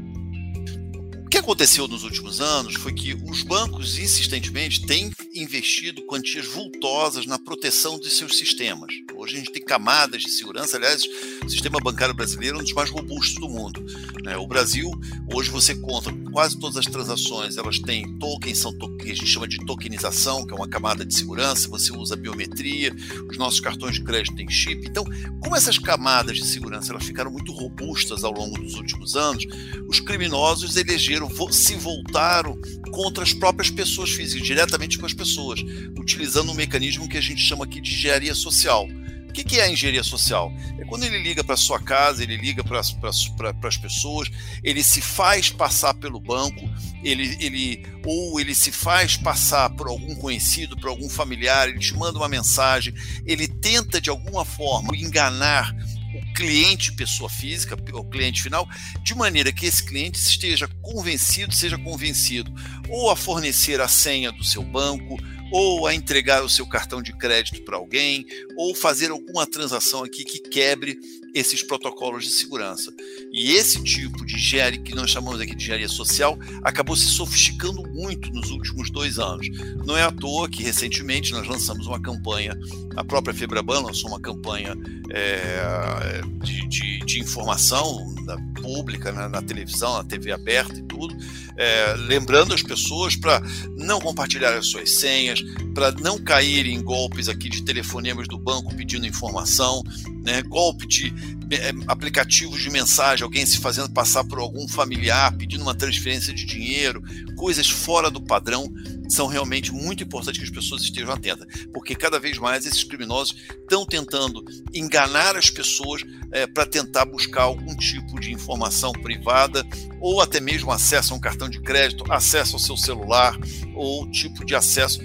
que 1.36 1.39
aconteceu 1.39 1.86
nos 1.86 2.05
últimos 2.05 2.39
anos 2.39 2.75
foi 2.75 2.94
que 2.94 3.13
os 3.13 3.44
bancos 3.44 4.00
insistentemente 4.00 4.86
têm 4.86 5.12
investido 5.34 6.01
quantias 6.05 6.46
vultosas 6.46 7.25
na 7.25 7.38
proteção 7.38 8.00
de 8.00 8.10
seus 8.10 8.38
sistemas. 8.38 8.89
Hoje 9.25 9.38
a 9.38 9.39
gente 9.39 9.51
tem 9.51 9.63
camadas 9.63 10.22
de 10.22 10.29
segurança, 10.29 10.77
aliás, 10.77 11.01
o 11.44 11.50
sistema 11.50 11.79
bancário 11.79 12.13
brasileiro 12.13 12.58
é 12.58 12.60
um 12.60 12.63
dos 12.63 12.74
mais 12.74 12.91
robustos 12.91 13.39
do 13.39 13.50
mundo. 13.50 13.84
Né? 14.24 14.38
O 14.38 14.46
Brasil, 14.46 14.91
hoje 15.34 15.50
você 15.50 15.74
conta 15.74 16.13
quase 16.32 16.60
todas 16.60 16.77
as 16.77 16.86
transações, 16.86 17.58
elas 17.58 17.79
têm 17.79 18.20
tokens, 18.20 18.60
são 18.60 18.72
que 19.00 19.10
a 19.10 19.15
gente 19.15 19.25
chama 19.25 19.48
de 19.48 19.58
tokenização, 19.65 20.46
que 20.46 20.53
é 20.53 20.55
uma 20.55 20.67
camada 20.67 21.03
de 21.03 21.17
segurança, 21.17 21.67
você 21.67 21.91
usa 21.91 22.15
biometria, 22.15 22.96
os 23.27 23.36
nossos 23.36 23.60
cartões 23.60 23.96
de 23.96 24.03
crédito 24.03 24.36
têm 24.36 24.48
chip. 24.48 24.86
Então, 24.86 25.03
como 25.41 25.55
essas 25.55 25.79
camadas 25.79 26.38
de 26.38 26.46
segurança 26.46 26.91
elas 26.91 27.03
ficaram 27.03 27.32
muito 27.32 27.51
robustas 27.51 28.24
ao 28.24 28.32
longo 28.32 28.62
dos 28.62 28.75
últimos 28.75 29.15
anos, 29.15 29.44
os 29.88 30.00
criminosos 30.00 30.77
elegeram 30.77 31.32
se 31.51 31.74
voltaram 31.74 32.55
contra 32.91 33.24
as 33.24 33.34
próprias 33.34 33.72
pessoas 33.72 34.12
físicas, 34.12 34.46
diretamente 34.46 35.00
com 35.00 35.05
as 35.08 35.15
pessoas, 35.15 35.62
utilizando 35.98 36.51
um 36.51 36.55
mecanismo 36.55 37.10
que 37.10 37.17
a 37.17 37.22
gente 37.22 37.41
chama 37.41 37.65
aqui 37.65 37.82
de 37.82 37.91
engenharia 37.91 38.36
social. 38.36 38.88
Que, 39.36 39.44
que 39.44 39.60
é 39.60 39.63
a 39.63 39.70
engenharia 39.70 40.04
social? 40.04 40.51
É 40.80 40.86
quando 40.86 41.04
ele 41.04 41.22
liga 41.22 41.44
para 41.44 41.58
sua 41.58 41.80
casa, 41.80 42.24
ele 42.24 42.38
liga 42.38 42.63
para 42.63 42.80
as 42.80 43.77
pessoas, 43.77 44.32
ele 44.63 44.82
se 44.82 45.01
faz 45.01 45.50
passar 45.50 45.94
pelo 45.96 46.22
banco, 46.22 46.70
ele, 47.04 47.38
ele 47.42 47.86
ou 48.06 48.39
ele 48.39 48.56
se 48.56 48.72
faz 48.72 49.18
passar 49.18 49.70
por 49.72 49.88
algum 49.88 50.15
conhecido, 50.15 50.77
por 50.77 50.89
algum 50.89 51.10
familiar, 51.10 51.68
ele 51.68 51.80
te 51.80 51.94
manda 51.94 52.18
uma 52.18 52.30
mensagem, 52.30 52.94
ele 53.25 53.48
tenta 53.48 54.00
de 54.00 54.10
alguma 54.10 54.46
forma 54.46 54.96
enganar 54.96 55.75
o 56.15 56.34
cliente 56.34 56.94
pessoa 56.94 57.30
física, 57.30 57.75
o 57.94 58.06
cliente 58.06 58.42
final, 58.42 58.65
de 59.04 59.13
maneira 59.13 59.51
que 59.51 59.65
esse 59.65 59.84
cliente 59.84 60.18
esteja 60.18 60.65
convencido, 60.82 61.54
seja 61.54 61.77
convencido 61.77 62.54
ou 62.88 63.12
a 63.12 63.18
fornecer 63.18 63.82
a 63.82 63.88
senha 63.88 64.32
do 64.32 64.46
seu 64.46 64.63
banco, 64.63 65.18
ou 65.51 65.86
a 65.86 65.94
entregar 65.94 66.44
o 66.44 66.50
seu 66.50 66.65
cartão 66.65 67.01
de 67.01 67.13
crédito 67.13 67.63
para 67.63 67.77
alguém, 67.77 68.25
ou 68.57 68.74
fazer 68.74 69.12
alguma 69.12 69.45
transação 69.45 70.03
aqui 70.03 70.24
que 70.24 70.39
quebre 70.39 71.00
esses 71.35 71.62
protocolos 71.62 72.24
de 72.24 72.31
segurança. 72.31 72.93
E 73.31 73.51
esse 73.51 73.83
tipo 73.83 74.25
de 74.25 74.35
engenharia, 74.35 74.81
que 74.81 74.95
nós 74.95 75.12
chamamos 75.12 75.41
aqui 75.41 75.53
de 75.53 75.63
engenharia 75.63 75.89
social, 75.89 76.39
acabou 76.63 76.95
se 76.95 77.07
sofisticando 77.07 77.83
muito 77.89 78.31
nos 78.31 78.50
últimos 78.51 78.89
dois 78.89 79.19
anos. 79.19 79.47
Não 79.85 79.97
é 79.97 80.03
à 80.03 80.12
toa 80.12 80.47
que, 80.47 80.63
recentemente, 80.63 81.33
nós 81.33 81.45
lançamos 81.45 81.88
uma 81.88 82.01
campanha, 82.01 82.57
a 82.95 83.03
própria 83.03 83.33
Febraban 83.33 83.81
lançou 83.81 84.09
uma 84.09 84.19
campanha 84.19 84.74
é, 85.12 86.21
de, 86.41 86.67
de, 86.67 87.00
de, 87.00 87.19
informação 87.19 88.15
pública, 88.62 89.12
né, 89.12 89.27
na 89.27 89.41
televisão, 89.41 89.97
na 89.97 90.03
TV 90.03 90.31
aberta 90.31 90.79
e 90.79 90.83
tudo, 90.83 91.15
é, 91.57 91.95
lembrando 91.97 92.53
as 92.53 92.63
pessoas 92.63 93.15
para 93.15 93.41
não 93.77 94.00
compartilhar 94.00 94.53
as 94.53 94.67
suas 94.67 94.95
senhas, 94.95 95.41
para 95.74 95.91
não 95.91 96.17
cair 96.17 96.65
em 96.65 96.81
golpes 96.81 97.27
aqui 97.27 97.50
de 97.50 97.63
telefonemas 97.63 98.27
do 98.27 98.39
banco 98.46 98.74
pedindo 98.75 99.08
informação, 99.08 99.82
né, 100.24 100.44
golpe 100.44 100.88
de 100.88 101.12
é, 101.52 101.72
aplicativos 101.88 102.62
de 102.62 102.70
mensagem, 102.70 103.24
alguém 103.24 103.46
se 103.46 103.58
fazendo 103.58 103.90
passar 103.90 104.24
por 104.24 104.40
algum 104.40 104.68
familiar, 104.68 105.36
pedindo 105.36 105.64
uma 105.64 105.75
transferência 105.75 106.34
de 106.34 106.46
dinheiro, 106.46 107.04
coisas 107.36 107.70
fora 107.70 108.10
do 108.10 108.22
padrão, 108.22 108.72
são 109.10 109.28
realmente 109.28 109.72
muito 109.72 110.04
importantes 110.04 110.40
que 110.40 110.46
as 110.46 110.52
pessoas 110.52 110.82
estejam 110.82 111.12
atentas, 111.12 111.48
porque 111.74 111.96
cada 111.96 112.20
vez 112.20 112.38
mais 112.38 112.66
esses 112.66 112.84
criminosos 112.84 113.36
estão 113.62 113.86
tentando 113.86 114.44
enganar 114.74 115.36
as 115.36 115.50
pessoas 115.50 116.04
é, 116.32 116.48
para 116.48 116.66
tentar 116.66 117.06
buscar 117.06 117.44
algum 117.44 117.75
tipo 117.75 118.20
de 118.20 118.32
informação 118.32 118.92
privada 118.92 119.66
ou 120.00 120.22
até 120.22 120.40
mesmo 120.40 120.72
acesso 120.72 121.14
a 121.14 121.18
um 121.18 121.20
cartão 121.20 121.48
de 121.50 121.62
crédito, 121.62 122.04
acesso 122.12 122.56
ao 122.56 122.60
seu 122.60 122.78
celular 122.78 123.38
ou 123.75 124.10
tipo 124.10 124.44
de 124.44 124.56
acesso 124.56 125.00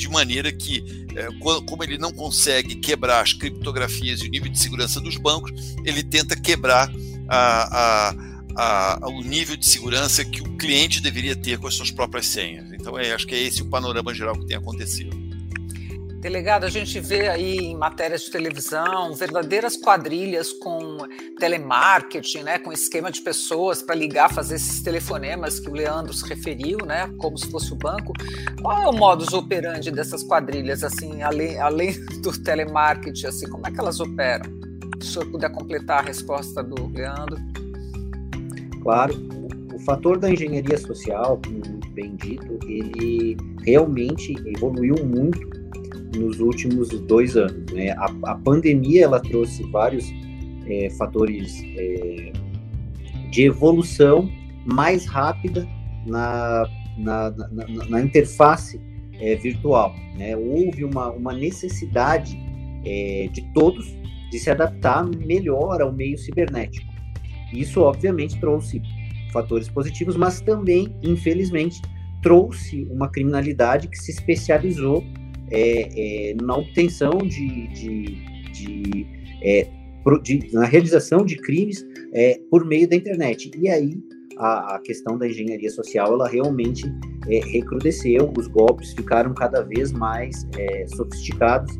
de 0.00 0.08
maneira 0.08 0.50
que 0.50 0.82
é, 1.14 1.28
como 1.66 1.84
ele 1.84 1.98
não 1.98 2.10
consegue 2.10 2.76
quebrar 2.76 3.20
as 3.20 3.34
criptografias 3.34 4.22
e 4.22 4.26
o 4.26 4.30
nível 4.30 4.50
de 4.50 4.58
segurança 4.58 4.98
dos 4.98 5.18
bancos, 5.18 5.76
ele 5.84 6.02
tenta 6.02 6.34
quebrar 6.34 6.90
a, 7.28 8.14
a, 8.56 8.98
a, 9.04 9.08
o 9.08 9.20
nível 9.22 9.56
de 9.56 9.66
segurança 9.66 10.24
que 10.24 10.40
o 10.40 10.56
cliente 10.56 11.02
deveria 11.02 11.36
ter 11.36 11.58
com 11.58 11.66
as 11.66 11.74
suas 11.74 11.90
próprias 11.90 12.26
senhas. 12.26 12.72
Então, 12.72 12.98
é, 12.98 13.12
acho 13.12 13.26
que 13.26 13.34
é 13.34 13.42
esse 13.42 13.60
o 13.60 13.66
panorama 13.66 14.14
geral 14.14 14.34
que 14.38 14.46
tem 14.46 14.56
acontecido. 14.56 15.14
Delegado, 16.20 16.64
a 16.64 16.68
gente 16.68 17.00
vê 17.00 17.28
aí 17.28 17.56
em 17.56 17.74
matérias 17.74 18.20
de 18.20 18.30
televisão 18.30 19.14
verdadeiras 19.14 19.74
quadrilhas 19.74 20.52
com 20.52 20.98
telemarketing, 21.38 22.42
né, 22.42 22.58
com 22.58 22.70
esquema 22.70 23.10
de 23.10 23.22
pessoas 23.22 23.80
para 23.80 23.94
ligar, 23.94 24.30
fazer 24.30 24.56
esses 24.56 24.82
telefonemas 24.82 25.58
que 25.58 25.70
o 25.70 25.72
Leandro 25.72 26.12
se 26.12 26.28
referiu, 26.28 26.76
né, 26.84 27.10
como 27.16 27.38
se 27.38 27.50
fosse 27.50 27.72
o 27.72 27.76
banco. 27.76 28.12
Qual 28.60 28.82
é 28.82 28.86
o 28.86 28.92
modus 28.92 29.32
operandi 29.32 29.90
dessas 29.90 30.22
quadrilhas, 30.22 30.84
assim, 30.84 31.22
além, 31.22 31.58
além 31.58 31.94
do 32.20 32.30
telemarketing, 32.42 33.26
assim, 33.26 33.48
como 33.48 33.66
é 33.66 33.70
que 33.70 33.80
elas 33.80 33.98
operam? 33.98 34.44
Se 35.00 35.08
o 35.08 35.12
senhor 35.12 35.30
puder 35.30 35.50
completar 35.52 36.00
a 36.00 36.02
resposta 36.02 36.62
do 36.62 36.86
Leandro. 36.88 37.38
Claro, 38.82 39.14
o 39.72 39.78
fator 39.78 40.18
da 40.18 40.30
engenharia 40.30 40.76
social, 40.76 41.40
como 41.42 41.66
muito 41.66 41.90
bem 41.92 42.14
dito, 42.16 42.58
ele 42.66 43.38
realmente 43.64 44.34
evoluiu 44.46 44.96
muito 45.02 45.60
nos 46.16 46.40
últimos 46.40 46.88
dois 46.88 47.36
anos. 47.36 47.72
Né? 47.72 47.90
A, 47.90 48.10
a 48.24 48.34
pandemia 48.36 49.04
ela 49.04 49.20
trouxe 49.20 49.62
vários 49.70 50.12
é, 50.66 50.90
fatores 50.90 51.62
é, 51.76 52.32
de 53.30 53.42
evolução 53.42 54.30
mais 54.64 55.06
rápida 55.06 55.66
na, 56.06 56.68
na, 56.98 57.30
na, 57.30 57.86
na 57.88 58.02
interface 58.02 58.80
é, 59.20 59.36
virtual. 59.36 59.94
Né? 60.16 60.36
Houve 60.36 60.84
uma, 60.84 61.10
uma 61.10 61.32
necessidade 61.32 62.38
é, 62.84 63.28
de 63.32 63.42
todos 63.52 63.94
de 64.30 64.38
se 64.38 64.50
adaptar 64.50 65.04
melhor 65.04 65.82
ao 65.82 65.92
meio 65.92 66.16
cibernético. 66.16 66.88
Isso, 67.52 67.80
obviamente, 67.80 68.38
trouxe 68.38 68.80
fatores 69.32 69.68
positivos, 69.68 70.16
mas 70.16 70.40
também, 70.40 70.94
infelizmente, 71.02 71.82
trouxe 72.22 72.86
uma 72.90 73.08
criminalidade 73.08 73.88
que 73.88 73.98
se 73.98 74.12
especializou 74.12 75.04
é, 75.50 76.30
é, 76.30 76.34
na 76.42 76.56
obtenção 76.56 77.18
de, 77.18 77.68
de, 77.68 78.04
de, 78.52 79.06
é, 79.42 79.68
de, 80.22 80.52
na 80.52 80.64
realização 80.64 81.24
de 81.24 81.36
crimes 81.36 81.84
é, 82.12 82.40
por 82.50 82.64
meio 82.64 82.88
da 82.88 82.96
internet. 82.96 83.50
E 83.56 83.68
aí 83.68 83.98
a, 84.38 84.76
a 84.76 84.78
questão 84.80 85.18
da 85.18 85.28
engenharia 85.28 85.70
social 85.70 86.14
ela 86.14 86.28
realmente 86.28 86.84
é, 87.28 87.40
recrudesceu, 87.40 88.32
os 88.36 88.46
golpes 88.48 88.92
ficaram 88.94 89.34
cada 89.34 89.62
vez 89.62 89.92
mais 89.92 90.46
é, 90.56 90.86
sofisticados 90.88 91.78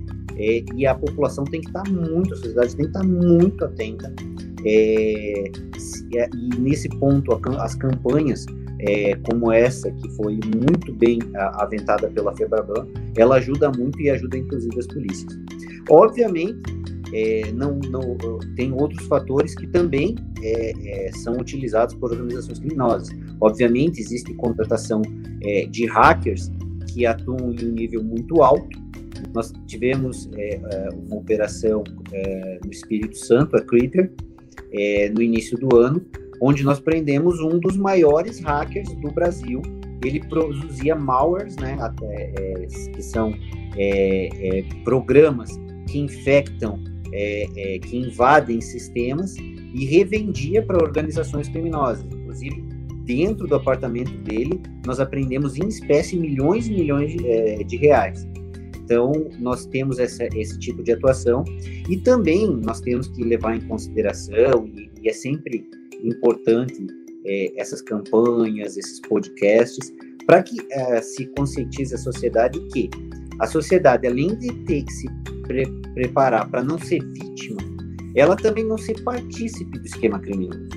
e 0.74 0.86
a 0.86 0.94
população 0.94 1.44
tem 1.44 1.60
que 1.60 1.66
estar 1.66 1.86
muito, 1.90 2.32
a 2.32 2.36
sociedade 2.38 2.74
tem 2.74 2.86
que 2.86 2.96
estar 2.96 3.04
muito 3.04 3.62
atenta. 3.62 4.10
e 4.64 5.50
nesse 6.58 6.88
ponto, 6.98 7.38
as 7.58 7.74
campanhas 7.74 8.46
é, 8.86 9.14
como 9.28 9.52
essa, 9.52 9.90
que 9.90 10.08
foi 10.16 10.38
muito 10.56 10.92
bem 10.94 11.18
aventada 11.34 12.08
pela 12.10 12.34
FEBRABAN, 12.36 12.86
ela 13.16 13.36
ajuda 13.36 13.70
muito 13.70 14.00
e 14.00 14.10
ajuda 14.10 14.38
inclusive 14.38 14.78
as 14.78 14.86
polícias. 14.86 15.38
Obviamente, 15.88 16.80
é, 17.12 17.50
não, 17.52 17.78
não, 17.90 18.16
tem 18.54 18.72
outros 18.72 19.04
fatores 19.06 19.54
que 19.54 19.66
também 19.66 20.14
é, 20.42 21.06
é, 21.06 21.12
são 21.12 21.34
utilizados 21.34 21.94
por 21.94 22.12
organizações 22.12 22.58
criminosas. 22.58 23.08
Obviamente, 23.40 24.00
existe 24.00 24.32
contratação 24.34 25.02
é, 25.42 25.66
de 25.66 25.86
hackers 25.86 26.50
que 26.86 27.04
atuam 27.06 27.52
em 27.52 27.66
um 27.66 27.72
nível 27.72 28.02
muito 28.02 28.42
alto. 28.42 28.78
Nós 29.34 29.52
tivemos 29.66 30.28
é, 30.34 30.60
uma 31.06 31.16
operação 31.16 31.84
no 32.64 32.70
Espírito 32.70 33.16
Santo, 33.16 33.56
a 33.56 33.60
Creeper, 33.60 34.10
no 35.14 35.22
início 35.22 35.58
do 35.58 35.76
ano, 35.76 36.04
onde 36.40 36.64
nós 36.64 36.80
prendemos 36.80 37.38
um 37.40 37.58
dos 37.58 37.76
maiores 37.76 38.40
hackers 38.40 38.88
do 38.96 39.10
Brasil. 39.10 39.60
Ele 40.02 40.20
produzia 40.20 40.96
malwares, 40.96 41.56
né, 41.56 41.76
até, 41.78 42.32
é, 42.38 42.66
que 42.94 43.02
são 43.02 43.34
é, 43.76 44.28
é, 44.32 44.64
programas 44.82 45.50
que 45.86 45.98
infectam, 45.98 46.82
é, 47.12 47.46
é, 47.56 47.78
que 47.78 47.98
invadem 47.98 48.60
sistemas 48.60 49.36
e 49.36 49.84
revendia 49.84 50.62
para 50.62 50.82
organizações 50.82 51.48
criminosas. 51.48 52.04
Inclusive, 52.12 52.64
dentro 53.04 53.46
do 53.46 53.56
apartamento 53.56 54.16
dele, 54.22 54.60
nós 54.86 55.00
aprendemos 55.00 55.58
em 55.58 55.68
espécie 55.68 56.16
milhões 56.16 56.66
e 56.66 56.70
milhões 56.72 57.12
de, 57.12 57.64
de 57.64 57.76
reais. 57.76 58.26
Então, 58.82 59.12
nós 59.38 59.66
temos 59.66 59.98
essa, 59.98 60.26
esse 60.34 60.58
tipo 60.58 60.82
de 60.82 60.92
atuação 60.92 61.44
e 61.88 61.96
também 61.98 62.50
nós 62.56 62.80
temos 62.80 63.06
que 63.08 63.22
levar 63.22 63.54
em 63.56 63.60
consideração, 63.60 64.66
e, 64.66 64.90
e 65.02 65.08
é 65.08 65.12
sempre 65.12 65.68
importante 66.04 66.86
é, 67.24 67.52
essas 67.60 67.82
campanhas, 67.82 68.76
esses 68.76 69.00
podcasts, 69.00 69.92
para 70.26 70.42
que 70.42 70.56
é, 70.70 71.02
se 71.02 71.26
conscientize 71.36 71.94
a 71.94 71.98
sociedade 71.98 72.58
que 72.72 72.90
a 73.40 73.46
sociedade, 73.46 74.06
além 74.06 74.36
de 74.36 74.52
ter 74.64 74.84
que 74.84 74.92
se 74.92 75.08
pre 75.46 75.66
preparar 75.94 76.48
para 76.50 76.62
não 76.62 76.78
ser 76.78 77.02
vítima, 77.02 77.60
ela 78.14 78.36
também 78.36 78.64
não 78.64 78.78
ser 78.78 79.02
partícipe 79.02 79.78
do 79.78 79.86
esquema 79.86 80.18
criminoso. 80.20 80.68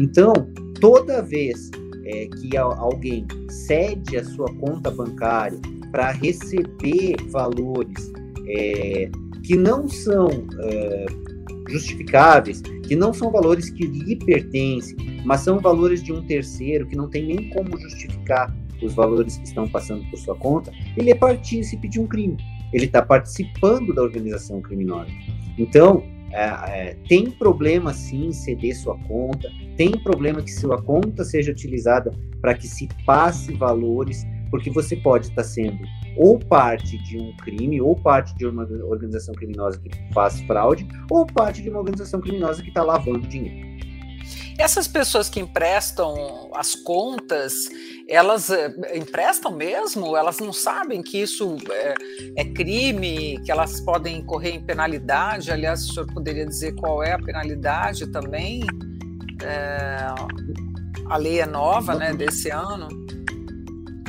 Então, 0.00 0.32
toda 0.80 1.22
vez 1.22 1.70
é, 2.04 2.26
que 2.26 2.56
alguém 2.56 3.26
cede 3.50 4.16
a 4.16 4.24
sua 4.24 4.52
conta 4.56 4.90
bancária 4.90 5.58
para 5.92 6.10
receber 6.12 7.16
valores 7.30 8.10
é, 8.46 9.10
que 9.44 9.56
não 9.56 9.88
são 9.88 10.28
é, 10.60 11.06
justificáveis, 11.68 12.60
que 12.60 12.96
não 12.96 13.12
são 13.12 13.30
valores 13.30 13.70
que 13.70 13.86
lhe 13.86 14.16
pertencem, 14.16 14.96
mas 15.24 15.40
são 15.40 15.58
valores 15.58 16.02
de 16.02 16.12
um 16.12 16.24
terceiro 16.26 16.86
que 16.86 16.96
não 16.96 17.08
tem 17.08 17.26
nem 17.26 17.50
como 17.50 17.78
justificar 17.78 18.54
os 18.82 18.94
valores 18.94 19.36
que 19.38 19.44
estão 19.44 19.68
passando 19.68 20.08
por 20.10 20.18
sua 20.18 20.36
conta, 20.36 20.72
ele 20.96 21.10
é 21.10 21.14
partícipe 21.14 21.88
de 21.88 22.00
um 22.00 22.06
crime. 22.06 22.36
Ele 22.72 22.84
está 22.84 23.02
participando 23.02 23.94
da 23.94 24.02
organização 24.02 24.60
criminosa. 24.60 25.10
Então, 25.58 26.04
é, 26.30 26.44
é, 26.44 26.96
tem 27.08 27.30
problema 27.30 27.92
sim 27.94 28.32
ceder 28.32 28.76
sua 28.76 28.98
conta, 29.04 29.48
tem 29.76 29.90
problema 29.92 30.42
que 30.42 30.50
sua 30.50 30.80
conta 30.80 31.24
seja 31.24 31.50
utilizada 31.50 32.12
para 32.40 32.54
que 32.54 32.68
se 32.68 32.88
passe 33.06 33.52
valores, 33.54 34.26
porque 34.50 34.70
você 34.70 34.96
pode 34.96 35.26
estar 35.26 35.42
tá 35.42 35.44
sendo 35.44 35.78
ou 36.18 36.38
parte 36.38 36.98
de 36.98 37.16
um 37.16 37.34
crime, 37.36 37.80
ou 37.80 37.94
parte 37.94 38.34
de 38.36 38.46
uma 38.46 38.64
organização 38.84 39.34
criminosa 39.34 39.78
que 39.78 39.90
faz 40.12 40.40
fraude, 40.42 40.86
ou 41.10 41.24
parte 41.26 41.62
de 41.62 41.70
uma 41.70 41.78
organização 41.78 42.20
criminosa 42.20 42.62
que 42.62 42.68
está 42.68 42.82
lavando 42.82 43.26
dinheiro. 43.26 43.68
Essas 44.58 44.88
pessoas 44.88 45.28
que 45.28 45.38
emprestam 45.38 46.50
as 46.52 46.74
contas, 46.74 47.68
elas 48.08 48.50
é, 48.50 48.74
emprestam 48.96 49.54
mesmo? 49.54 50.16
Elas 50.16 50.40
não 50.40 50.52
sabem 50.52 51.00
que 51.00 51.22
isso 51.22 51.56
é, 51.70 51.94
é, 52.36 52.44
crime, 52.44 53.40
que 53.44 53.52
elas 53.52 53.80
podem 53.80 54.18
incorrer 54.18 54.56
em 54.56 54.60
penalidade? 54.60 55.52
Aliás, 55.52 55.88
o 55.88 55.92
senhor 55.94 56.12
poderia 56.12 56.44
dizer 56.44 56.74
qual 56.74 57.04
é 57.04 57.12
a 57.12 57.18
penalidade 57.18 58.08
também? 58.08 58.64
É, 59.44 60.08
a 61.08 61.16
lei 61.16 61.40
é 61.40 61.46
nova, 61.46 61.94
né, 61.94 62.12
desse 62.12 62.50
ano. 62.50 62.88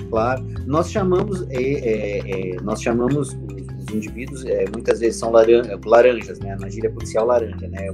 Claro. 0.10 0.44
Nós 0.66 0.92
chamamos, 0.92 1.46
é, 1.50 2.56
nós 2.64 2.82
chamamos 2.82 3.16
os, 3.16 3.34
os 3.34 3.96
indivíduos, 3.96 4.44
muitas 4.74 5.00
vezes 5.00 5.20
são 5.20 5.32
laranjas, 5.32 6.40
né? 6.40 6.58
Na 6.60 6.70
gíria 6.70 6.90
policial 6.90 7.26
laranja, 7.26 7.68
né? 7.68 7.88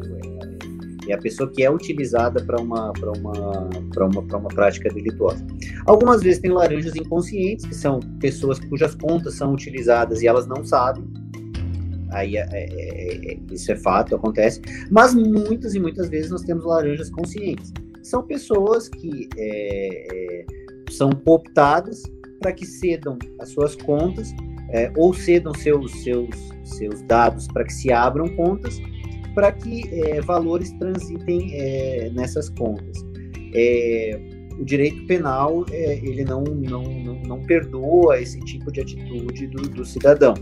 É 1.07 1.13
a 1.13 1.17
pessoa 1.19 1.49
que 1.51 1.63
é 1.63 1.69
utilizada 1.69 2.43
para 2.43 2.59
uma, 2.59 2.91
uma, 2.91 3.69
uma, 3.97 4.37
uma 4.37 4.49
prática 4.49 4.89
delituosa. 4.89 5.45
Algumas 5.85 6.23
vezes 6.23 6.39
tem 6.39 6.51
laranjas 6.51 6.95
inconscientes, 6.95 7.65
que 7.65 7.75
são 7.75 7.99
pessoas 8.19 8.59
cujas 8.59 8.95
contas 8.95 9.35
são 9.35 9.53
utilizadas 9.53 10.21
e 10.21 10.27
elas 10.27 10.47
não 10.47 10.65
sabem. 10.65 11.05
Aí 12.11 12.37
é, 12.37 12.47
é, 12.51 13.33
é, 13.33 13.39
isso 13.51 13.71
é 13.71 13.75
fato, 13.75 14.15
acontece. 14.15 14.61
Mas 14.89 15.13
muitas 15.13 15.75
e 15.75 15.79
muitas 15.79 16.09
vezes 16.09 16.31
nós 16.31 16.41
temos 16.41 16.65
laranjas 16.65 17.09
conscientes. 17.09 17.71
São 18.01 18.23
pessoas 18.23 18.87
que 18.87 19.29
é, 19.37 20.07
é, 20.11 20.45
são 20.97 21.09
cooptadas 21.11 22.03
para 22.39 22.51
que 22.51 22.65
cedam 22.65 23.17
as 23.39 23.49
suas 23.49 23.75
contas 23.75 24.33
é, 24.71 24.91
ou 24.95 25.13
cedam 25.13 25.53
seus, 25.53 25.91
seus, 26.03 26.29
seus 26.63 27.01
dados 27.03 27.47
para 27.47 27.63
que 27.63 27.73
se 27.73 27.91
abram 27.91 28.27
contas 28.35 28.79
para 29.33 29.51
que 29.51 29.83
é, 29.91 30.21
valores 30.21 30.71
transitem 30.79 31.53
é, 31.53 32.09
nessas 32.13 32.49
contas. 32.49 33.05
É, 33.53 34.19
o 34.57 34.63
direito 34.63 35.05
penal 35.07 35.65
é, 35.71 35.95
ele 35.97 36.23
não, 36.23 36.43
não, 36.43 36.83
não, 36.83 37.21
não, 37.21 37.41
perdoa 37.41 38.19
esse 38.21 38.39
tipo 38.41 38.71
de 38.71 38.79
atitude 38.79 39.47
do, 39.47 39.63
do 39.63 39.85
cidadão. 39.85 40.33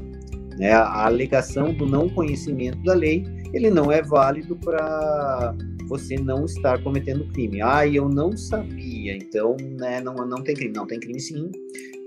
Né? 0.59 0.71
A 0.71 1.05
alegação 1.05 1.73
do 1.73 1.87
não 1.87 2.07
conhecimento 2.07 2.77
da 2.83 2.93
lei 2.93 3.25
ele 3.53 3.69
não 3.69 3.91
é 3.91 4.01
válido 4.01 4.55
para 4.57 5.55
você 5.87 6.15
não 6.15 6.45
estar 6.45 6.81
cometendo 6.83 7.25
crime. 7.33 7.61
Ah, 7.61 7.87
eu 7.87 8.09
não 8.09 8.35
sabia, 8.35 9.15
então 9.15 9.55
né, 9.79 10.01
não, 10.01 10.15
não 10.15 10.43
tem 10.43 10.55
crime. 10.55 10.73
Não 10.73 10.85
tem 10.85 10.99
crime 10.99 11.19
sim. 11.19 11.51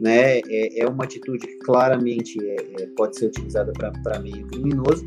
Né? 0.01 0.41
É, 0.41 0.81
é 0.81 0.87
uma 0.87 1.05
atitude 1.05 1.47
que 1.47 1.59
claramente 1.59 2.39
é, 2.45 2.57
é, 2.81 2.87
pode 2.97 3.19
ser 3.19 3.27
utilizada 3.27 3.73
para 3.73 4.19
meio 4.21 4.47
criminoso. 4.47 5.07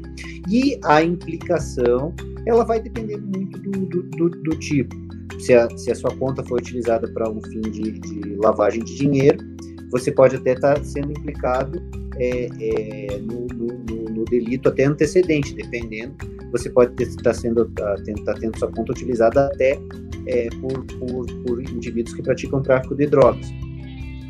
E 0.50 0.80
a 0.84 1.04
implicação, 1.04 2.14
ela 2.46 2.64
vai 2.64 2.80
depender 2.82 3.18
muito 3.18 3.60
do, 3.60 3.72
do, 3.86 4.04
do, 4.04 4.30
do 4.30 4.60
tipo. 4.60 4.96
Se 5.40 5.54
a, 5.54 5.70
se 5.78 5.92
a, 5.92 5.96
sua 5.96 6.16
conta 6.18 6.44
foi 6.44 6.60
utilizada 6.60 7.08
para 7.14 7.30
um 7.30 7.42
fim 7.42 7.62
de, 7.62 8.00
de, 8.00 8.36
lavagem 8.38 8.84
de 8.84 8.96
dinheiro, 8.96 9.38
você 9.92 10.12
pode 10.12 10.36
até 10.36 10.54
estar 10.54 10.76
tá 10.76 10.84
sendo 10.84 11.12
implicado 11.12 11.82
é, 12.18 12.50
é, 12.60 13.18
no, 13.20 13.48
no, 13.48 13.99
no, 14.10 14.26
delito 14.26 14.70
até 14.70 14.86
antecedente, 14.86 15.54
dependendo. 15.54 16.16
Você 16.52 16.70
pode 16.70 17.02
estar 17.02 17.24
tá 17.24 17.34
sendo 17.34 17.66
tá, 17.70 17.96
tá 18.26 18.34
tendo 18.36 18.58
sua 18.58 18.72
conta 18.72 18.92
utilizada 18.92 19.48
até 19.48 19.80
é, 20.28 20.50
por, 20.62 20.86
por, 20.86 21.26
por 21.44 21.62
indivíduos 21.62 22.16
que 22.16 22.22
praticam 22.22 22.62
tráfico 22.62 22.96
de 22.96 23.08
drogas. 23.08 23.48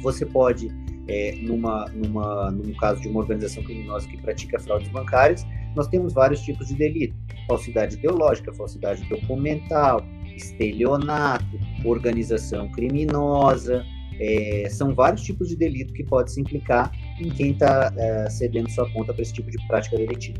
Você 0.01 0.25
pode 0.25 0.69
é, 1.09 1.35
numa, 1.41 1.85
numa, 1.89 2.51
num 2.51 2.73
caso 2.75 3.01
de 3.01 3.07
uma 3.07 3.19
organização 3.21 3.63
criminosa 3.63 4.07
que 4.07 4.17
pratica 4.17 4.59
fraudes 4.59 4.89
bancárias, 4.89 5.45
nós 5.75 5.87
temos 5.87 6.13
vários 6.13 6.41
tipos 6.41 6.67
de 6.67 6.75
delito: 6.75 7.15
falsidade 7.47 7.95
ideológica, 7.95 8.53
falsidade 8.53 9.03
documental, 9.09 10.05
estelionato, 10.35 11.59
organização 11.83 12.69
criminosa. 12.71 13.83
É, 14.21 14.67
são 14.69 14.93
vários 14.93 15.21
tipos 15.23 15.47
de 15.47 15.55
delito 15.55 15.93
que 15.93 16.03
pode 16.03 16.31
se 16.31 16.41
implicar 16.41 16.91
em 17.19 17.29
quem 17.29 17.51
está 17.51 17.91
é, 17.97 18.29
cedendo 18.29 18.69
sua 18.71 18.89
conta 18.91 19.13
para 19.13 19.21
esse 19.21 19.33
tipo 19.33 19.49
de 19.49 19.57
prática 19.67 19.97
delitiva. 19.97 20.39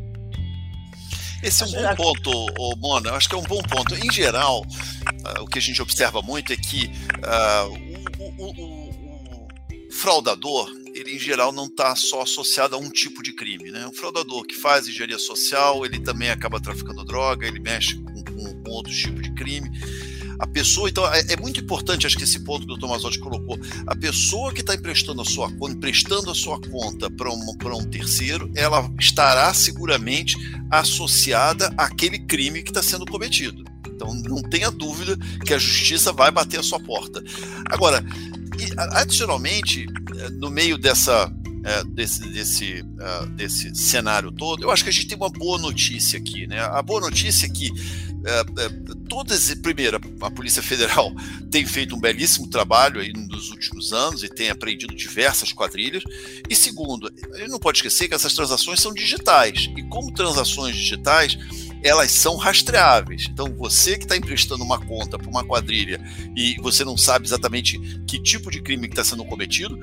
Esse 1.41 1.63
é 1.63 1.67
um 1.67 1.95
bom 1.95 1.95
ponto, 1.95 2.31
oh, 2.57 2.75
Mona. 2.75 3.09
Eu 3.09 3.15
acho 3.15 3.29
que 3.29 3.35
é 3.35 3.37
um 3.37 3.43
bom 3.43 3.61
ponto. 3.61 3.95
Em 3.95 4.11
geral, 4.11 4.61
uh, 4.61 5.41
o 5.41 5.47
que 5.47 5.57
a 5.57 5.61
gente 5.61 5.81
observa 5.81 6.21
muito 6.21 6.51
é 6.51 6.57
que 6.57 6.87
uh, 6.87 7.99
o, 8.19 8.43
o, 8.43 8.51
o, 8.51 9.47
o 9.87 9.91
fraudador 9.91 10.69
ele 10.93 11.15
em 11.15 11.19
geral 11.19 11.51
não 11.51 11.65
está 11.65 11.95
só 11.95 12.21
associado 12.23 12.75
a 12.75 12.79
um 12.79 12.89
tipo 12.89 13.23
de 13.23 13.33
crime. 13.33 13.71
Né? 13.71 13.87
O 13.87 13.93
fraudador 13.93 14.45
que 14.45 14.55
faz 14.55 14.87
engenharia 14.87 15.19
social, 15.19 15.85
ele 15.85 15.99
também 15.99 16.29
acaba 16.29 16.59
traficando 16.59 17.05
droga, 17.05 17.47
ele 17.47 17.59
mexe 17.59 17.95
com, 17.95 18.23
com, 18.23 18.63
com 18.63 18.71
outros 18.71 18.97
tipos 18.97 19.21
de 19.21 19.33
crime. 19.33 19.69
A 20.39 20.47
pessoa, 20.47 20.89
então, 20.89 21.05
é, 21.13 21.33
é, 21.33 21.37
muito 21.37 21.59
importante, 21.59 22.07
acho 22.07 22.17
que 22.17 22.23
esse 22.23 22.39
ponto 22.39 22.65
que 22.65 22.73
o 22.73 22.77
Tomasotti 22.77 23.19
colocou, 23.19 23.59
a 23.85 23.95
pessoa 23.95 24.53
que 24.53 24.61
está 24.61 24.73
emprestando 24.73 25.21
a 25.21 25.25
sua 25.25 25.51
conta, 25.51 25.73
emprestando 25.73 26.31
a 26.31 26.35
sua 26.35 26.59
conta 26.61 27.11
para 27.11 27.29
um, 27.29 27.77
um 27.77 27.83
terceiro, 27.83 28.49
ela 28.55 28.89
estará 28.99 29.53
seguramente 29.53 30.37
associada 30.71 31.73
àquele 31.77 32.19
crime 32.19 32.63
que 32.63 32.69
está 32.69 32.81
sendo 32.81 33.05
cometido. 33.05 33.65
Então, 33.87 34.13
não 34.13 34.41
tenha 34.41 34.71
dúvida 34.71 35.17
que 35.45 35.53
a 35.53 35.57
justiça 35.57 36.13
vai 36.13 36.31
bater 36.31 36.61
a 36.61 36.63
sua 36.63 36.79
porta. 36.79 37.21
Agora, 37.69 38.01
adicionalmente, 38.91 39.85
eh, 40.15 40.29
no 40.31 40.49
meio 40.49 40.77
dessa, 40.77 41.31
é, 41.63 41.83
desse, 41.83 42.21
desse, 42.29 42.81
uh, 42.81 43.25
desse 43.35 43.75
cenário 43.75 44.31
todo, 44.31 44.63
eu 44.63 44.71
acho 44.71 44.83
que 44.83 44.89
a 44.89 44.93
gente 44.93 45.07
tem 45.07 45.17
uma 45.17 45.29
boa 45.29 45.57
notícia 45.57 46.17
aqui. 46.17 46.47
Né? 46.47 46.59
A 46.59 46.81
boa 46.81 47.01
notícia 47.01 47.45
é 47.45 47.49
que 47.49 47.69
uh, 47.69 48.95
todas, 49.07 49.53
primeiro, 49.55 49.99
a 50.21 50.31
Polícia 50.31 50.61
Federal 50.61 51.13
tem 51.51 51.65
feito 51.65 51.95
um 51.95 51.99
belíssimo 51.99 52.47
trabalho 52.49 53.01
aí 53.01 53.11
nos 53.11 53.49
últimos 53.51 53.91
anos 53.91 54.23
e 54.23 54.29
tem 54.29 54.49
apreendido 54.49 54.95
diversas 54.95 55.51
quadrilhas. 55.51 56.03
E 56.49 56.55
segundo, 56.55 57.11
a 57.33 57.37
gente 57.37 57.49
não 57.49 57.59
pode 57.59 57.79
esquecer 57.79 58.07
que 58.07 58.15
essas 58.15 58.33
transações 58.33 58.79
são 58.79 58.93
digitais. 58.93 59.69
E 59.75 59.83
como 59.83 60.13
transações 60.13 60.75
digitais, 60.75 61.37
elas 61.83 62.11
são 62.11 62.35
rastreáveis. 62.35 63.27
Então, 63.29 63.55
você 63.55 63.97
que 63.97 64.03
está 64.03 64.15
emprestando 64.17 64.63
uma 64.63 64.79
conta 64.79 65.17
para 65.17 65.29
uma 65.29 65.43
quadrilha 65.43 65.99
e 66.35 66.55
você 66.61 66.83
não 66.83 66.97
sabe 66.97 67.25
exatamente 67.25 67.79
que 68.07 68.21
tipo 68.21 68.51
de 68.51 68.61
crime 68.61 68.87
está 68.87 69.03
sendo 69.03 69.25
cometido, 69.25 69.77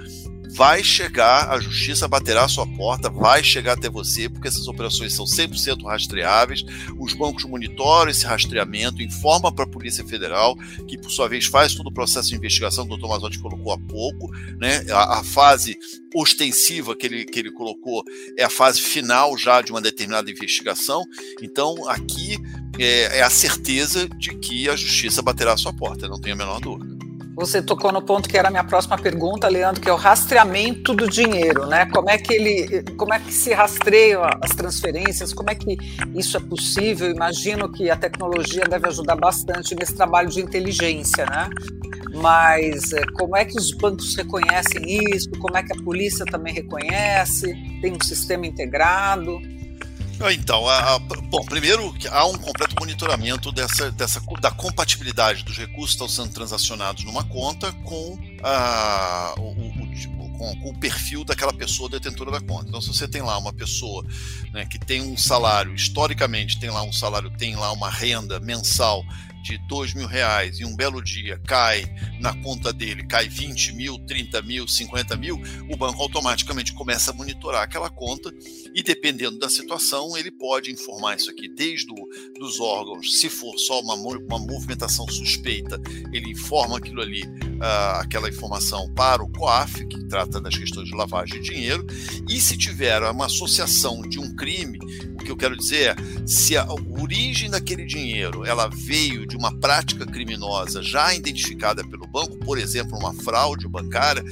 vai 0.56 0.82
chegar, 0.82 1.50
a 1.50 1.60
justiça 1.60 2.08
baterá 2.08 2.44
a 2.44 2.48
sua 2.48 2.66
porta, 2.66 3.10
vai 3.10 3.44
chegar 3.44 3.74
até 3.74 3.90
você, 3.90 4.28
porque 4.28 4.48
essas 4.48 4.66
operações 4.66 5.14
são 5.14 5.26
100% 5.26 5.84
rastreáveis. 5.84 6.64
Os 6.98 7.12
bancos 7.12 7.44
monitoram 7.44 8.10
esse 8.10 8.24
rastreamento, 8.24 9.02
informam 9.02 9.52
para 9.52 9.64
a 9.64 9.68
Polícia 9.68 10.04
Federal, 10.06 10.56
que 10.88 10.96
por 10.96 11.10
sua 11.10 11.28
vez 11.28 11.44
faz 11.44 11.74
todo 11.74 11.88
o 11.88 11.92
processo 11.92 12.30
de 12.30 12.36
investigação 12.36 12.86
que 12.86 12.94
o 12.94 12.96
Dr. 12.96 13.06
Mazotti 13.06 13.38
colocou 13.38 13.72
há 13.72 13.78
pouco. 13.78 14.30
Né? 14.58 14.86
A, 14.90 15.20
a, 15.20 15.24
fase 15.24 15.76
ostensiva 16.14 16.96
que 16.96 17.06
ele, 17.06 17.24
que 17.26 17.38
ele 17.38 17.52
colocou 17.52 18.02
é 18.38 18.44
a 18.44 18.50
fase 18.50 18.80
final 18.80 19.36
já 19.36 19.60
de 19.60 19.70
uma 19.70 19.80
determinada 19.82 20.30
investigação. 20.30 21.04
Então, 21.42 21.85
aqui 21.88 22.38
é, 22.78 23.18
é 23.18 23.22
a 23.22 23.30
certeza 23.30 24.08
de 24.08 24.34
que 24.36 24.68
a 24.68 24.76
justiça 24.76 25.22
baterá 25.22 25.52
a 25.52 25.56
sua 25.56 25.72
porta, 25.72 26.08
não 26.08 26.20
tenho 26.20 26.34
a 26.34 26.38
menor 26.38 26.60
dúvida. 26.60 26.96
Você 27.36 27.60
tocou 27.60 27.92
no 27.92 28.00
ponto 28.00 28.30
que 28.30 28.38
era 28.38 28.48
a 28.48 28.50
minha 28.50 28.64
próxima 28.64 28.96
pergunta, 28.96 29.46
Leandro, 29.46 29.82
que 29.82 29.90
é 29.90 29.92
o 29.92 29.96
rastreamento 29.96 30.94
do 30.94 31.06
dinheiro, 31.06 31.66
né? 31.66 31.84
Como 31.92 32.08
é 32.08 32.16
que 32.16 32.32
ele, 32.32 32.82
como 32.96 33.12
é 33.12 33.18
que 33.18 33.30
se 33.30 33.52
rastreiam 33.52 34.22
as 34.40 34.52
transferências? 34.52 35.34
Como 35.34 35.50
é 35.50 35.54
que 35.54 35.76
isso 36.14 36.34
é 36.38 36.40
possível? 36.40 37.10
Imagino 37.10 37.70
que 37.70 37.90
a 37.90 37.96
tecnologia 37.96 38.64
deve 38.64 38.86
ajudar 38.88 39.16
bastante 39.16 39.74
nesse 39.74 39.94
trabalho 39.94 40.30
de 40.30 40.40
inteligência, 40.40 41.26
né? 41.26 41.50
Mas 42.14 42.94
eh, 42.94 43.04
como 43.12 43.36
é 43.36 43.44
que 43.44 43.58
os 43.58 43.70
bancos 43.72 44.16
reconhecem 44.16 44.82
isso? 45.14 45.28
Como 45.32 45.58
é 45.58 45.62
que 45.62 45.78
a 45.78 45.82
polícia 45.82 46.24
também 46.24 46.54
reconhece? 46.54 47.54
Tem 47.82 47.92
um 47.92 48.00
sistema 48.02 48.46
integrado? 48.46 49.38
Ah, 50.18 50.32
então, 50.32 50.66
a, 50.66 50.94
a, 50.94 50.98
bom, 50.98 51.44
primeiro 51.44 51.94
há 52.10 52.26
um 52.26 52.38
completo 52.38 52.74
monitoramento 52.80 53.52
dessa, 53.52 53.90
dessa, 53.90 54.20
da 54.40 54.50
compatibilidade 54.50 55.44
dos 55.44 55.58
recursos 55.58 55.96
que 55.96 56.02
estão 56.02 56.08
sendo 56.08 56.32
transacionados 56.32 57.04
numa 57.04 57.22
conta 57.24 57.70
com, 57.84 58.18
a, 58.42 59.34
o, 59.38 59.50
o, 59.50 60.38
com, 60.38 60.60
com, 60.60 60.70
o 60.70 60.78
perfil 60.78 61.22
daquela 61.22 61.52
pessoa 61.52 61.90
detentora 61.90 62.30
da 62.30 62.40
conta. 62.40 62.66
Então, 62.68 62.80
se 62.80 62.88
você 62.88 63.06
tem 63.06 63.20
lá 63.20 63.36
uma 63.36 63.52
pessoa 63.52 64.04
né, 64.52 64.64
que 64.64 64.78
tem 64.78 65.02
um 65.02 65.18
salário, 65.18 65.74
historicamente 65.74 66.58
tem 66.58 66.70
lá 66.70 66.82
um 66.82 66.92
salário, 66.92 67.30
tem 67.30 67.54
lá 67.54 67.70
uma 67.72 67.90
renda 67.90 68.40
mensal 68.40 69.04
de 69.46 69.58
dois 69.68 69.94
mil 69.94 70.08
reais 70.08 70.58
e 70.58 70.64
um 70.64 70.74
belo 70.74 71.00
dia 71.02 71.40
cai 71.46 71.84
na 72.20 72.34
conta 72.42 72.72
dele, 72.72 73.06
cai 73.06 73.28
20 73.28 73.74
mil, 73.74 73.98
30 74.00 74.42
mil, 74.42 74.66
50 74.66 75.16
mil, 75.16 75.40
o 75.70 75.76
banco 75.76 76.02
automaticamente 76.02 76.72
começa 76.72 77.12
a 77.12 77.14
monitorar 77.14 77.62
aquela 77.62 77.88
conta 77.88 78.34
e 78.74 78.82
dependendo 78.82 79.38
da 79.38 79.48
situação, 79.48 80.16
ele 80.16 80.30
pode 80.30 80.72
informar 80.72 81.16
isso 81.16 81.30
aqui 81.30 81.48
desde 81.48 81.86
o, 81.92 82.08
dos 82.38 82.58
órgãos, 82.58 83.20
se 83.20 83.28
for 83.28 83.56
só 83.58 83.80
uma, 83.80 83.94
uma 83.94 84.38
movimentação 84.38 85.06
suspeita, 85.08 85.80
ele 86.12 86.30
informa 86.30 86.78
aquilo 86.78 87.00
ali 87.00 87.22
uh, 87.56 88.00
aquela 88.00 88.28
informação 88.28 88.90
para 88.94 89.22
o 89.22 89.28
COAF, 89.28 89.86
que 89.86 90.04
trata 90.04 90.40
das 90.40 90.56
questões 90.56 90.88
de 90.88 90.94
lavagem 90.94 91.40
de 91.40 91.50
dinheiro, 91.50 91.86
e 92.28 92.40
se 92.40 92.56
tiver 92.56 93.02
uma 93.02 93.26
associação 93.26 94.02
de 94.02 94.18
um 94.18 94.34
crime, 94.34 94.78
o 95.14 95.24
que 95.24 95.30
eu 95.30 95.36
quero 95.36 95.56
dizer 95.56 95.90
é, 95.90 95.96
se 96.26 96.56
a 96.56 96.66
origem 96.98 97.50
daquele 97.50 97.84
dinheiro 97.84 98.44
ela 98.44 98.68
veio 98.68 99.26
de 99.26 99.36
uma 99.36 99.52
prática 99.58 100.06
criminosa 100.06 100.82
já 100.82 101.14
identificada 101.14 101.86
pelo 101.86 102.06
banco, 102.06 102.36
por 102.38 102.58
exemplo, 102.58 102.98
uma 102.98 103.12
fraude 103.12 103.68
bancária, 103.68 104.24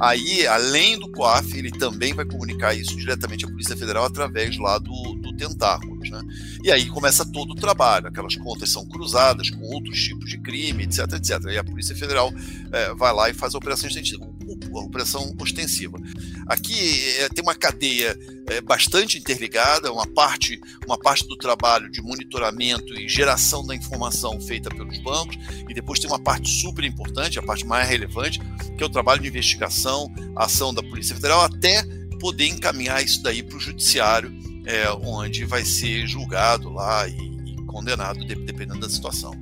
aí, 0.00 0.46
além 0.46 0.98
do 0.98 1.10
COAF, 1.10 1.56
ele 1.56 1.70
também 1.70 2.14
vai 2.14 2.24
comunicar 2.24 2.74
isso 2.74 2.96
diretamente 2.96 3.44
à 3.44 3.48
Polícia 3.48 3.76
Federal 3.76 4.04
através 4.04 4.58
lá 4.58 4.78
do, 4.78 5.07
Tentáculos. 5.38 6.10
Né? 6.10 6.20
E 6.62 6.70
aí 6.70 6.86
começa 6.86 7.24
todo 7.24 7.52
o 7.52 7.54
trabalho, 7.54 8.08
aquelas 8.08 8.36
contas 8.36 8.70
são 8.70 8.86
cruzadas 8.86 9.50
com 9.50 9.62
outros 9.62 10.02
tipos 10.02 10.28
de 10.28 10.38
crime, 10.38 10.84
etc, 10.84 11.12
etc. 11.14 11.44
E 11.50 11.56
a 11.56 11.64
Polícia 11.64 11.96
Federal 11.96 12.32
é, 12.72 12.94
vai 12.94 13.14
lá 13.14 13.30
e 13.30 13.34
faz 13.34 13.54
a 13.54 13.58
operação 13.58 13.88
extensiva, 13.88 14.24
a 14.24 14.78
operação 14.80 15.34
ostensiva. 15.40 15.98
Aqui 16.46 16.74
é, 17.18 17.28
tem 17.28 17.42
uma 17.42 17.54
cadeia 17.54 18.18
é, 18.48 18.60
bastante 18.60 19.18
interligada, 19.18 19.92
uma 19.92 20.06
parte, 20.06 20.60
uma 20.86 20.98
parte 20.98 21.26
do 21.26 21.36
trabalho 21.36 21.90
de 21.90 22.02
monitoramento 22.02 22.94
e 22.94 23.08
geração 23.08 23.66
da 23.66 23.74
informação 23.74 24.40
feita 24.40 24.68
pelos 24.70 24.98
bancos, 24.98 25.38
e 25.68 25.74
depois 25.74 26.00
tem 26.00 26.10
uma 26.10 26.18
parte 26.18 26.50
super 26.50 26.84
importante, 26.84 27.38
a 27.38 27.42
parte 27.42 27.64
mais 27.64 27.88
relevante, 27.88 28.40
que 28.76 28.82
é 28.82 28.86
o 28.86 28.90
trabalho 28.90 29.20
de 29.20 29.28
investigação, 29.28 30.12
a 30.34 30.44
ação 30.44 30.72
da 30.74 30.82
Polícia 30.82 31.14
Federal, 31.14 31.42
até 31.42 31.82
poder 32.18 32.46
encaminhar 32.46 33.02
isso 33.02 33.22
daí 33.22 33.42
para 33.42 33.56
o 33.56 33.60
judiciário, 33.60 34.32
é, 34.68 34.90
onde 34.90 35.46
vai 35.46 35.64
ser 35.64 36.06
julgado 36.06 36.68
lá 36.68 37.08
e, 37.08 37.14
e 37.46 37.56
condenado, 37.64 38.22
dependendo 38.22 38.80
da 38.80 38.88
situação. 38.88 39.32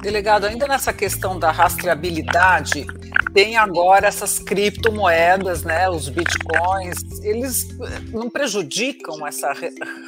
Delegado, 0.00 0.46
ainda 0.46 0.66
nessa 0.66 0.92
questão 0.92 1.38
da 1.38 1.50
rastreabilidade, 1.50 2.86
tem 3.34 3.56
agora 3.56 4.06
essas 4.06 4.38
criptomoedas, 4.38 5.64
né, 5.64 5.90
os 5.90 6.08
bitcoins, 6.08 6.98
eles 7.22 7.68
eh, 7.68 8.00
não 8.10 8.30
prejudicam 8.30 9.26
essa 9.26 9.52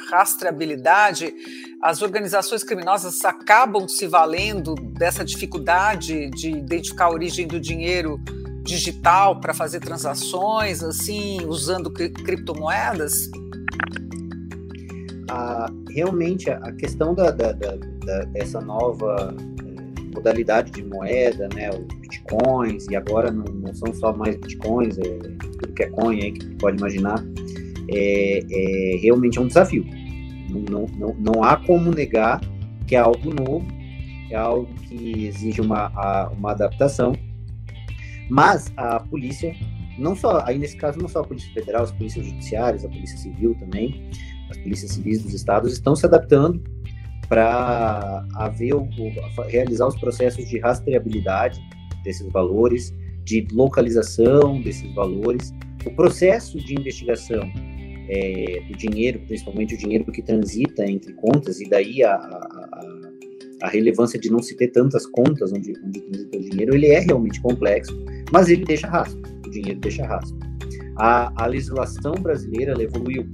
rastreabilidade? 0.09 1.33
As 1.83 2.01
organizações 2.01 2.63
criminosas 2.63 3.23
acabam 3.25 3.87
se 3.87 4.07
valendo 4.07 4.75
dessa 4.75 5.25
dificuldade 5.25 6.29
de 6.31 6.51
identificar 6.51 7.05
a 7.05 7.11
origem 7.11 7.45
do 7.45 7.59
dinheiro 7.59 8.19
digital 8.63 9.39
para 9.39 9.53
fazer 9.53 9.81
transações, 9.81 10.81
assim, 10.81 11.45
usando 11.45 11.91
criptomoedas? 11.91 13.29
Ah, 15.33 15.71
realmente, 15.89 16.49
a 16.49 16.73
questão 16.73 17.15
da, 17.15 17.31
da, 17.31 17.53
da, 17.53 17.75
dessa 18.33 18.59
nova 18.59 19.33
modalidade 20.13 20.71
de 20.71 20.83
moeda, 20.83 21.47
né, 21.55 21.69
os 21.69 21.99
bitcoins, 22.01 22.85
e 22.89 22.97
agora 22.97 23.31
não, 23.31 23.45
não 23.45 23.73
são 23.73 23.93
só 23.93 24.11
mais 24.11 24.35
bitcoins, 24.35 24.97
é, 24.97 25.03
tudo 25.03 25.73
que 25.73 25.83
é 25.83 25.89
coin 25.89 26.21
aí 26.21 26.33
que 26.33 26.53
pode 26.55 26.77
imaginar, 26.77 27.23
é, 27.87 28.39
é 28.51 28.97
realmente 28.97 29.37
é 29.37 29.41
um 29.41 29.47
desafio. 29.47 29.85
Não, 30.49 30.85
não, 30.97 31.15
não 31.17 31.43
há 31.45 31.55
como 31.55 31.91
negar 31.91 32.41
que 32.85 32.97
é 32.97 32.99
algo 32.99 33.33
novo, 33.33 33.65
é 34.29 34.35
algo 34.35 34.67
que 34.89 35.27
exige 35.27 35.61
uma, 35.61 36.29
uma 36.33 36.51
adaptação, 36.51 37.13
mas 38.29 38.69
a 38.75 38.99
polícia, 38.99 39.55
não 39.97 40.13
só, 40.13 40.43
aí 40.45 40.57
nesse 40.57 40.75
caso 40.75 40.99
não 40.99 41.07
só 41.07 41.21
a 41.21 41.23
Polícia 41.23 41.53
Federal, 41.53 41.83
as 41.83 41.91
polícias 41.93 42.25
judiciárias, 42.25 42.83
a 42.83 42.89
Polícia 42.89 43.17
Civil 43.17 43.55
também, 43.55 44.09
as 44.51 44.57
polícias 44.57 44.91
civis 44.91 45.23
dos 45.23 45.33
estados 45.33 45.73
estão 45.73 45.95
se 45.95 46.05
adaptando 46.05 46.61
para 47.27 48.25
haver 48.35 48.75
o, 48.75 48.87
realizar 49.47 49.87
os 49.87 49.97
processos 49.97 50.47
de 50.49 50.59
rastreabilidade 50.59 51.61
desses 52.03 52.27
valores, 52.31 52.93
de 53.23 53.47
localização 53.53 54.61
desses 54.61 54.93
valores, 54.93 55.53
o 55.85 55.91
processo 55.91 56.57
de 56.57 56.73
investigação 56.73 57.41
é, 58.09 58.61
do 58.67 58.75
dinheiro, 58.75 59.19
principalmente 59.25 59.75
o 59.75 59.77
dinheiro 59.77 60.11
que 60.11 60.21
transita 60.21 60.83
entre 60.85 61.13
contas, 61.13 61.61
e 61.61 61.69
daí 61.69 62.03
a, 62.03 62.15
a, 62.15 62.81
a 63.63 63.69
relevância 63.69 64.19
de 64.19 64.29
não 64.29 64.39
se 64.39 64.55
ter 64.57 64.67
tantas 64.67 65.05
contas 65.05 65.53
onde, 65.53 65.73
onde 65.85 66.01
transita 66.01 66.37
o 66.37 66.41
dinheiro, 66.41 66.75
ele 66.75 66.87
é 66.87 66.99
realmente 66.99 67.39
complexo, 67.39 67.97
mas 68.31 68.49
ele 68.49 68.65
deixa 68.65 68.87
rastro, 68.87 69.21
o 69.47 69.49
dinheiro 69.49 69.79
deixa 69.79 70.05
rastro. 70.05 70.37
A, 70.97 71.43
a 71.43 71.45
legislação 71.45 72.13
brasileira 72.15 72.73
evoluiu 72.81 73.25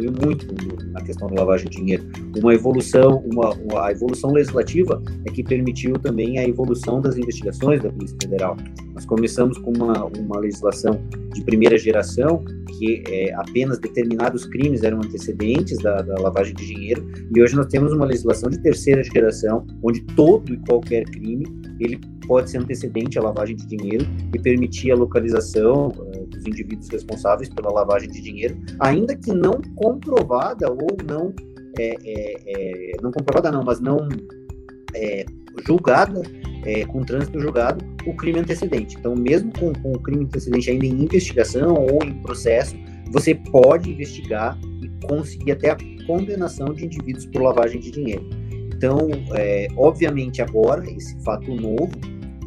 evoluiu 0.00 0.12
muito 0.24 0.46
na 0.90 1.00
questão 1.02 1.28
da 1.28 1.40
lavagem 1.40 1.68
de 1.68 1.76
dinheiro. 1.76 2.04
Uma 2.38 2.54
evolução, 2.54 3.22
uma, 3.30 3.50
uma, 3.54 3.86
a 3.86 3.92
evolução 3.92 4.32
legislativa 4.32 5.02
é 5.26 5.30
que 5.30 5.42
permitiu 5.42 5.94
também 5.94 6.38
a 6.38 6.48
evolução 6.48 7.00
das 7.00 7.16
investigações 7.16 7.82
da 7.82 7.90
Polícia 7.90 8.16
Federal. 8.20 8.56
Nós 8.94 9.04
começamos 9.04 9.58
com 9.58 9.72
uma, 9.72 10.04
uma 10.04 10.38
legislação 10.38 11.00
de 11.34 11.44
primeira 11.44 11.78
geração, 11.78 12.44
que 12.78 13.02
é, 13.08 13.32
apenas 13.34 13.78
determinados 13.78 14.46
crimes 14.46 14.82
eram 14.82 14.98
antecedentes 14.98 15.78
da, 15.78 16.02
da 16.02 16.14
lavagem 16.20 16.54
de 16.54 16.66
dinheiro, 16.66 17.06
e 17.34 17.40
hoje 17.40 17.54
nós 17.54 17.66
temos 17.66 17.92
uma 17.92 18.06
legislação 18.06 18.50
de 18.50 18.60
terceira 18.60 19.02
geração, 19.02 19.66
onde 19.82 20.00
todo 20.14 20.52
e 20.52 20.56
qualquer 20.66 21.04
crime 21.04 21.46
ele 21.78 21.98
pode 22.26 22.50
ser 22.50 22.58
antecedente 22.58 23.18
à 23.18 23.22
lavagem 23.22 23.56
de 23.56 23.66
dinheiro 23.66 24.06
e 24.32 24.38
permitir 24.38 24.92
a 24.92 24.94
localização 24.94 25.88
uh, 25.88 26.19
indivíduos 26.46 26.88
responsáveis 26.88 27.48
pela 27.48 27.72
lavagem 27.72 28.08
de 28.08 28.20
dinheiro, 28.20 28.58
ainda 28.78 29.16
que 29.16 29.32
não 29.32 29.60
comprovada 29.76 30.70
ou 30.70 30.96
não 31.06 31.34
é, 31.78 31.96
é, 32.04 32.36
é, 32.46 32.96
não 33.02 33.12
comprovada 33.12 33.50
não, 33.50 33.62
mas 33.64 33.80
não 33.80 34.08
é, 34.94 35.24
julgada 35.66 36.22
é, 36.64 36.84
com 36.84 37.02
trânsito 37.02 37.40
julgado 37.40 37.84
o 38.06 38.14
crime 38.14 38.40
antecedente. 38.40 38.96
Então, 38.98 39.14
mesmo 39.14 39.52
com, 39.58 39.72
com 39.72 39.92
o 39.92 39.98
crime 39.98 40.24
antecedente 40.24 40.70
ainda 40.70 40.86
em 40.86 41.02
investigação 41.04 41.74
ou 41.74 42.02
em 42.04 42.14
processo, 42.22 42.76
você 43.12 43.34
pode 43.34 43.90
investigar 43.90 44.58
e 44.82 45.06
conseguir 45.06 45.52
até 45.52 45.70
a 45.70 45.76
condenação 46.06 46.72
de 46.72 46.86
indivíduos 46.86 47.26
por 47.26 47.42
lavagem 47.42 47.80
de 47.80 47.90
dinheiro. 47.90 48.28
Então, 48.74 49.08
é, 49.34 49.68
obviamente, 49.76 50.40
agora, 50.40 50.84
esse 50.90 51.18
fato 51.22 51.54
novo 51.54 51.90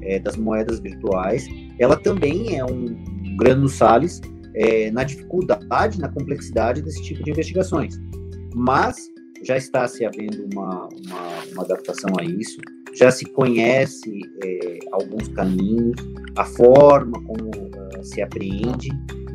é, 0.02 0.20
das 0.20 0.36
moedas 0.36 0.80
virtuais, 0.80 1.48
ela 1.80 1.96
também 1.96 2.58
é 2.58 2.66
um 2.66 3.13
grano 3.38 3.68
sales 3.68 4.22
é, 4.56 4.92
na 4.92 5.04
dificuldade, 5.04 6.00
na 6.00 6.10
complexidade 6.10 6.82
desse 6.82 7.02
tipo 7.04 7.24
de 7.24 7.32
investigações. 7.32 8.00
Mas 8.56 8.96
já 9.44 9.58
está 9.58 9.88
se 9.88 10.06
havendo 10.06 10.48
uma, 10.54 10.88
uma, 10.88 11.44
uma 11.52 11.64
adaptação 11.64 12.12
a 12.20 12.24
isso, 12.24 12.60
já 12.96 13.12
se 13.12 13.26
conhece 13.26 14.22
é, 14.44 14.80
alguns 14.92 15.28
caminhos, 15.30 15.96
a 16.36 16.46
forma 16.46 17.22
como 17.24 17.50
uh, 17.50 18.04
se 18.04 18.22
apreende, 18.22 18.90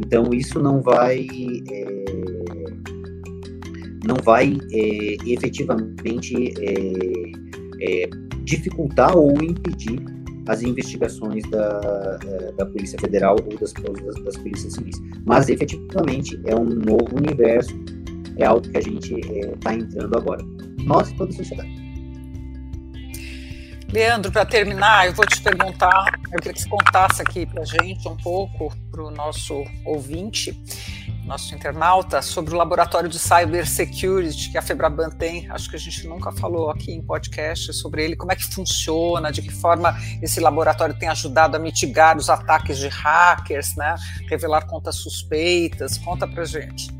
então 0.04 0.30
isso 0.32 0.60
não 0.60 0.80
vai 0.80 1.26
é, 1.70 2.04
não 4.06 4.16
vai 4.24 4.56
é, 4.72 5.16
efetivamente 5.26 6.54
é, 7.80 8.08
dificultar 8.44 9.16
ou 9.16 9.32
impedir 9.42 10.00
as 10.48 10.62
investigações 10.62 11.42
da, 11.50 12.18
é, 12.24 12.52
da 12.52 12.66
Polícia 12.66 12.98
Federal 12.98 13.36
ou 13.36 13.58
das, 13.58 13.72
das, 13.72 14.24
das 14.24 14.36
polícias 14.38 14.72
civis. 14.72 14.96
Mas, 15.24 15.48
efetivamente, 15.48 16.40
é 16.44 16.56
um 16.56 16.64
novo 16.64 17.16
universo, 17.16 17.78
é 18.36 18.44
algo 18.44 18.68
que 18.68 18.76
a 18.76 18.80
gente 18.80 19.14
está 19.14 19.72
é, 19.72 19.76
entrando 19.76 20.16
agora. 20.16 20.44
Nós 20.84 21.12
toda 21.12 21.30
a 21.30 21.36
sociedade. 21.36 21.87
Leandro, 23.90 24.30
para 24.30 24.44
terminar, 24.44 25.06
eu 25.06 25.14
vou 25.14 25.24
te 25.24 25.40
perguntar, 25.40 26.12
eu 26.30 26.38
queria 26.38 26.52
que 26.52 26.60
você 26.60 26.68
contasse 26.68 27.22
aqui 27.22 27.46
para 27.46 27.62
a 27.62 27.64
gente 27.64 28.06
um 28.06 28.18
pouco, 28.18 28.70
para 28.90 29.02
o 29.02 29.10
nosso 29.10 29.64
ouvinte, 29.82 30.54
nosso 31.24 31.54
internauta, 31.54 32.20
sobre 32.20 32.52
o 32.52 32.56
laboratório 32.58 33.08
de 33.08 33.18
cybersecurity 33.18 34.50
que 34.50 34.58
a 34.58 34.62
Febraban 34.62 35.08
tem. 35.08 35.50
Acho 35.50 35.70
que 35.70 35.76
a 35.76 35.78
gente 35.78 36.06
nunca 36.06 36.30
falou 36.32 36.70
aqui 36.70 36.92
em 36.92 37.00
podcast 37.00 37.72
sobre 37.72 38.04
ele, 38.04 38.14
como 38.14 38.30
é 38.30 38.36
que 38.36 38.44
funciona, 38.44 39.32
de 39.32 39.40
que 39.40 39.50
forma 39.50 39.96
esse 40.20 40.38
laboratório 40.38 40.94
tem 40.94 41.08
ajudado 41.08 41.56
a 41.56 41.58
mitigar 41.58 42.18
os 42.18 42.28
ataques 42.28 42.76
de 42.76 42.88
hackers, 42.88 43.74
né? 43.74 43.94
revelar 44.28 44.66
contas 44.66 44.96
suspeitas. 44.96 45.96
Conta 45.96 46.28
para 46.28 46.44
gente. 46.44 46.97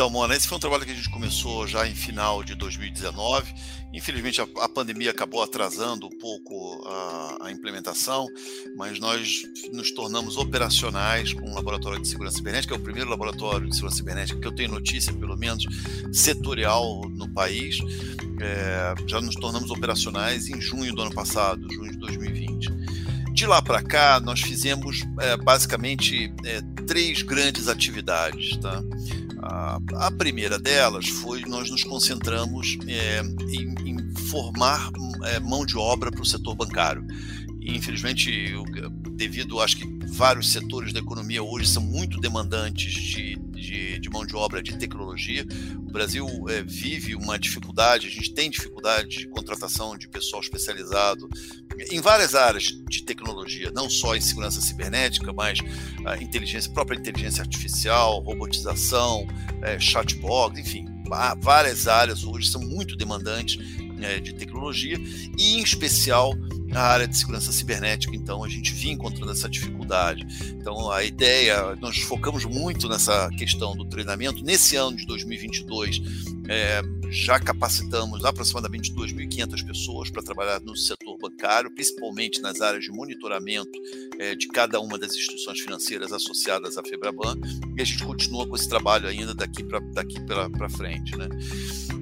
Então, 0.00 0.08
Mona, 0.08 0.34
esse 0.34 0.48
foi 0.48 0.56
um 0.56 0.58
trabalho 0.58 0.86
que 0.86 0.92
a 0.92 0.94
gente 0.94 1.10
começou 1.10 1.66
já 1.66 1.86
em 1.86 1.94
final 1.94 2.42
de 2.42 2.54
2019. 2.54 3.52
Infelizmente, 3.92 4.40
a, 4.40 4.46
a 4.60 4.66
pandemia 4.66 5.10
acabou 5.10 5.42
atrasando 5.42 6.06
um 6.06 6.18
pouco 6.18 6.82
a, 6.86 7.36
a, 7.42 7.52
implementação, 7.52 8.26
mas 8.78 8.98
nós 8.98 9.42
nos 9.74 9.90
tornamos 9.90 10.38
operacionais 10.38 11.34
com 11.34 11.50
o 11.50 11.54
Laboratório 11.54 12.00
de 12.00 12.08
Segurança 12.08 12.38
Cibernética, 12.38 12.72
é 12.72 12.78
o 12.78 12.80
primeiro 12.80 13.10
laboratório 13.10 13.68
de 13.68 13.74
segurança 13.74 13.98
cibernética 13.98 14.40
que 14.40 14.46
eu 14.46 14.54
tenho 14.54 14.70
notícia, 14.70 15.12
pelo 15.12 15.36
menos, 15.36 15.66
setorial 16.14 17.02
no 17.10 17.28
país. 17.34 17.76
É, 18.40 18.94
já 19.06 19.20
nos 19.20 19.34
tornamos 19.34 19.70
operacionais 19.70 20.48
em 20.48 20.58
junho 20.62 20.94
do 20.94 21.02
ano 21.02 21.14
passado, 21.14 21.70
junho 21.70 21.92
de 21.92 21.98
2020. 21.98 22.70
De 23.34 23.46
lá 23.46 23.60
para 23.60 23.82
cá, 23.82 24.18
nós 24.18 24.40
fizemos 24.40 25.06
é, 25.20 25.36
basicamente 25.36 26.32
é, 26.44 26.62
três 26.86 27.20
grandes 27.20 27.68
atividades. 27.68 28.56
Tá? 28.56 28.82
A, 29.42 29.80
a, 29.94 30.10
primeira 30.10 30.58
delas 30.58 31.08
foi 31.08 31.42
nós 31.46 31.70
nos 31.70 31.82
concentramos 31.82 32.78
é, 32.86 33.22
em, 33.22 33.74
em, 33.88 34.14
formar 34.28 34.90
é, 35.24 35.40
mão 35.40 35.64
de 35.64 35.78
obra 35.78 36.10
para 36.10 36.22
o 36.22 36.26
setor 36.26 36.54
bancário. 36.54 37.06
e 37.60 37.76
infelizmente, 37.76 38.52
devido, 39.12 39.60
acho 39.60 39.76
que 39.78 40.00
vários 40.08 40.52
setores 40.52 40.92
da 40.92 41.00
economia 41.00 41.42
hoje 41.42 41.66
são 41.66 41.82
muito 41.82 42.20
demandantes 42.20 42.92
de, 42.92 43.36
de, 43.60 43.98
de 43.98 44.10
mão 44.10 44.24
de 44.24 44.34
obra 44.34 44.62
de 44.62 44.76
tecnologia. 44.76 45.46
O 45.76 45.92
Brasil 45.92 46.26
é, 46.48 46.62
vive 46.62 47.14
uma 47.14 47.38
dificuldade, 47.38 48.06
a 48.06 48.10
gente 48.10 48.32
tem 48.32 48.50
dificuldade 48.50 49.08
de 49.08 49.28
contratação 49.28 49.96
de 49.96 50.08
pessoal 50.08 50.42
especializado 50.42 51.28
em 51.90 52.00
várias 52.00 52.34
áreas 52.34 52.64
de 52.64 53.02
tecnologia, 53.02 53.70
não 53.70 53.88
só 53.88 54.14
em 54.16 54.20
segurança 54.20 54.60
cibernética, 54.60 55.32
mas 55.32 55.58
a 56.04 56.16
inteligência, 56.16 56.72
própria 56.72 56.98
inteligência 56.98 57.42
artificial, 57.42 58.20
robotização, 58.20 59.26
é, 59.62 59.78
chatbot, 59.78 60.58
enfim, 60.58 60.86
várias 61.40 61.88
áreas 61.88 62.24
hoje 62.24 62.48
são 62.48 62.60
muito 62.60 62.96
demandantes 62.96 63.58
é, 64.02 64.20
de 64.20 64.34
tecnologia 64.34 64.96
e, 65.36 65.56
em 65.56 65.62
especial, 65.62 66.34
a 66.72 66.82
área 66.82 67.08
de 67.08 67.16
segurança 67.16 67.52
cibernética, 67.52 68.14
então 68.14 68.44
a 68.44 68.48
gente 68.48 68.72
vinha 68.72 68.94
encontrando 68.94 69.32
essa 69.32 69.48
dificuldade. 69.48 70.26
Então 70.50 70.90
a 70.90 71.02
ideia, 71.04 71.76
nós 71.76 71.98
focamos 71.98 72.44
muito 72.44 72.88
nessa 72.88 73.28
questão 73.30 73.76
do 73.76 73.84
treinamento. 73.84 74.44
Nesse 74.44 74.76
ano 74.76 74.96
de 74.96 75.06
2022, 75.06 76.00
é, 76.48 76.82
já 77.10 77.38
capacitamos 77.38 78.24
aproximadamente 78.24 78.92
2.500 78.92 79.66
pessoas 79.66 80.10
para 80.10 80.22
trabalhar 80.22 80.60
no 80.60 80.76
setor 80.76 81.18
bancário, 81.18 81.70
principalmente 81.72 82.40
nas 82.40 82.60
áreas 82.60 82.84
de 82.84 82.90
monitoramento 82.90 83.70
é, 84.18 84.34
de 84.34 84.48
cada 84.48 84.80
uma 84.80 84.98
das 84.98 85.14
instituições 85.14 85.60
financeiras 85.60 86.12
associadas 86.12 86.78
à 86.78 86.82
Febraban, 86.82 87.36
e 87.76 87.82
a 87.82 87.84
gente 87.84 88.04
continua 88.04 88.46
com 88.46 88.56
esse 88.56 88.68
trabalho 88.68 89.08
ainda 89.08 89.34
daqui 89.34 89.62
para 89.62 89.80
daqui 89.80 90.20
para 90.20 90.68
frente. 90.68 91.16
Né? 91.16 91.28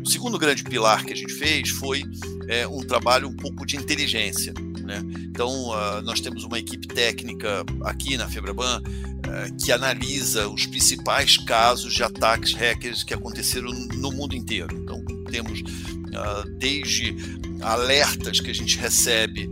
O 0.05 0.09
segundo 0.09 0.39
grande 0.39 0.63
pilar 0.63 1.05
que 1.05 1.13
a 1.13 1.17
gente 1.17 1.33
fez 1.35 1.71
foi 1.71 2.03
é, 2.49 2.67
um 2.67 2.81
trabalho 2.81 3.29
um 3.29 3.37
pouco 3.37 3.67
de 3.67 3.77
inteligência. 3.77 4.55
Né? 4.89 5.05
Então, 5.29 5.69
uh, 5.69 6.01
nós 6.01 6.19
temos 6.19 6.45
uma 6.45 6.59
equipe 6.59 6.89
técnica 6.89 7.63
aqui 7.85 8.17
na 8.17 8.27
Febraban 8.27 8.81
uh, 8.81 9.57
que 9.63 9.71
analisa 9.71 10.49
os 10.49 10.65
principais 10.65 11.37
casos 11.37 11.93
de 11.93 12.03
ataques 12.03 12.55
hackers 12.55 13.03
que 13.03 13.13
aconteceram 13.13 13.71
no 13.71 14.11
mundo 14.11 14.35
inteiro. 14.35 14.75
Então, 14.75 15.05
temos 15.31 15.61
uh, 15.61 16.49
desde 16.57 17.15
alertas 17.61 18.41
que 18.41 18.51
a 18.51 18.55
gente 18.55 18.79
recebe 18.79 19.51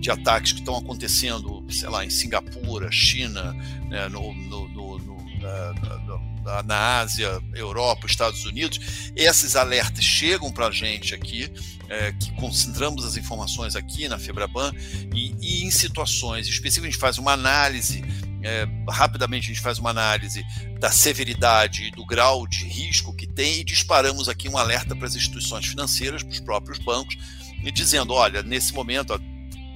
de 0.00 0.10
ataques 0.10 0.52
que 0.52 0.60
estão 0.60 0.76
acontecendo, 0.76 1.64
sei 1.70 1.88
lá, 1.88 2.04
em 2.04 2.10
Singapura, 2.10 2.90
China, 2.90 3.52
né, 3.88 4.08
no, 4.08 4.34
no, 4.34 4.68
no, 4.68 4.98
no 4.98 5.16
na 6.64 7.00
Ásia, 7.00 7.40
Europa, 7.54 8.06
Estados 8.06 8.44
Unidos, 8.44 9.10
esses 9.14 9.56
alertas 9.56 10.04
chegam 10.04 10.50
para 10.50 10.68
a 10.68 10.70
gente 10.70 11.14
aqui, 11.14 11.50
é, 11.88 12.12
que 12.12 12.32
concentramos 12.32 13.04
as 13.04 13.16
informações 13.16 13.76
aqui 13.76 14.08
na 14.08 14.18
Febraban, 14.18 14.72
e, 15.14 15.34
e 15.40 15.64
em 15.64 15.70
situações 15.70 16.46
específicas 16.46 16.88
a 16.88 16.90
gente 16.90 17.00
faz 17.00 17.18
uma 17.18 17.32
análise 17.32 18.04
é, 18.42 18.68
rapidamente 18.88 19.46
a 19.46 19.54
gente 19.54 19.60
faz 19.60 19.78
uma 19.78 19.90
análise 19.90 20.44
da 20.78 20.88
severidade 20.88 21.84
e 21.84 21.90
do 21.90 22.06
grau 22.06 22.46
de 22.46 22.64
risco 22.64 23.12
que 23.12 23.26
tem 23.26 23.58
e 23.58 23.64
disparamos 23.64 24.28
aqui 24.28 24.48
um 24.48 24.56
alerta 24.56 24.94
para 24.94 25.06
as 25.06 25.16
instituições 25.16 25.66
financeiras, 25.66 26.22
para 26.22 26.32
os 26.32 26.38
próprios 26.38 26.78
bancos, 26.78 27.16
e 27.64 27.72
dizendo, 27.72 28.12
olha, 28.12 28.44
nesse 28.44 28.72
momento, 28.72 29.12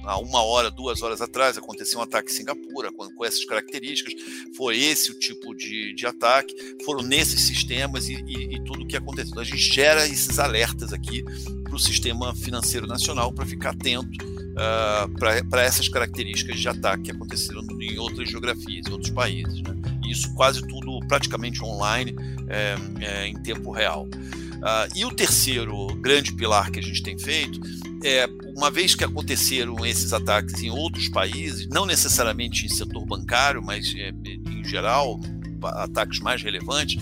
há 0.03 0.17
uma 0.17 0.43
hora, 0.43 0.69
duas 0.69 1.01
horas 1.01 1.21
atrás, 1.21 1.57
aconteceu 1.57 1.99
um 1.99 2.03
ataque 2.03 2.31
em 2.31 2.35
Singapura 2.35 2.91
com, 2.91 3.09
com 3.11 3.25
essas 3.25 3.45
características, 3.45 4.13
foi 4.55 4.77
esse 4.77 5.11
o 5.11 5.19
tipo 5.19 5.53
de, 5.55 5.93
de 5.93 6.05
ataque, 6.05 6.55
foram 6.83 7.01
nesses 7.01 7.41
sistemas 7.41 8.07
e, 8.07 8.13
e, 8.13 8.55
e 8.55 8.63
tudo 8.63 8.83
o 8.83 8.87
que 8.87 8.97
aconteceu. 8.97 9.31
Então, 9.31 9.41
a 9.41 9.45
gente 9.45 9.57
gera 9.57 10.05
esses 10.05 10.39
alertas 10.39 10.93
aqui 10.93 11.23
para 11.63 11.75
o 11.75 11.79
sistema 11.79 12.35
financeiro 12.35 12.85
nacional 12.85 13.31
para 13.31 13.45
ficar 13.45 13.71
atento 13.71 14.25
uh, 14.51 15.49
para 15.49 15.63
essas 15.63 15.87
características 15.87 16.59
de 16.59 16.67
ataque 16.67 17.03
que 17.03 17.11
aconteceram 17.11 17.61
em 17.79 17.97
outras 17.97 18.29
geografias, 18.29 18.87
em 18.87 18.91
outros 18.91 19.11
países. 19.11 19.61
Né? 19.61 19.73
Isso 20.07 20.33
quase 20.33 20.65
tudo 20.67 20.99
praticamente 21.07 21.63
online, 21.63 22.15
é, 22.49 22.75
é, 23.05 23.27
em 23.27 23.41
tempo 23.41 23.71
real. 23.71 24.05
Uh, 24.05 24.95
e 24.95 25.05
o 25.05 25.11
terceiro 25.11 25.87
grande 25.95 26.33
pilar 26.33 26.69
que 26.69 26.79
a 26.79 26.83
gente 26.83 27.01
tem 27.01 27.17
feito 27.17 27.59
é, 28.03 28.27
uma 28.55 28.69
vez 28.71 28.95
que 28.95 29.03
aconteceram 29.03 29.85
esses 29.85 30.13
ataques 30.13 30.61
em 30.61 30.69
outros 30.69 31.09
países, 31.09 31.67
não 31.69 31.85
necessariamente 31.85 32.65
em 32.65 32.69
setor 32.69 33.05
bancário, 33.05 33.61
mas 33.61 33.93
é, 33.95 34.09
em 34.09 34.63
geral, 34.63 35.19
ataques 35.63 36.19
mais 36.19 36.41
relevantes, 36.41 36.97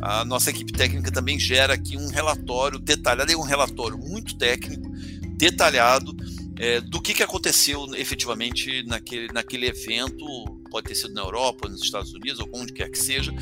a 0.00 0.24
nossa 0.24 0.50
equipe 0.50 0.72
técnica 0.72 1.10
também 1.10 1.38
gera 1.38 1.74
aqui 1.74 1.96
um 1.96 2.08
relatório 2.08 2.78
detalhado, 2.78 3.32
é 3.32 3.36
um 3.36 3.42
relatório 3.42 3.98
muito 3.98 4.36
técnico, 4.36 4.88
detalhado, 5.36 6.16
é, 6.56 6.80
do 6.80 7.00
que, 7.00 7.14
que 7.14 7.22
aconteceu 7.22 7.86
efetivamente 7.94 8.82
naquele, 8.84 9.28
naquele 9.32 9.66
evento, 9.66 10.24
pode 10.70 10.88
ter 10.88 10.94
sido 10.94 11.14
na 11.14 11.20
Europa, 11.20 11.68
nos 11.68 11.82
Estados 11.82 12.12
Unidos, 12.12 12.40
ou 12.40 12.48
onde 12.54 12.72
quer 12.72 12.90
que 12.90 12.98
seja, 12.98 13.32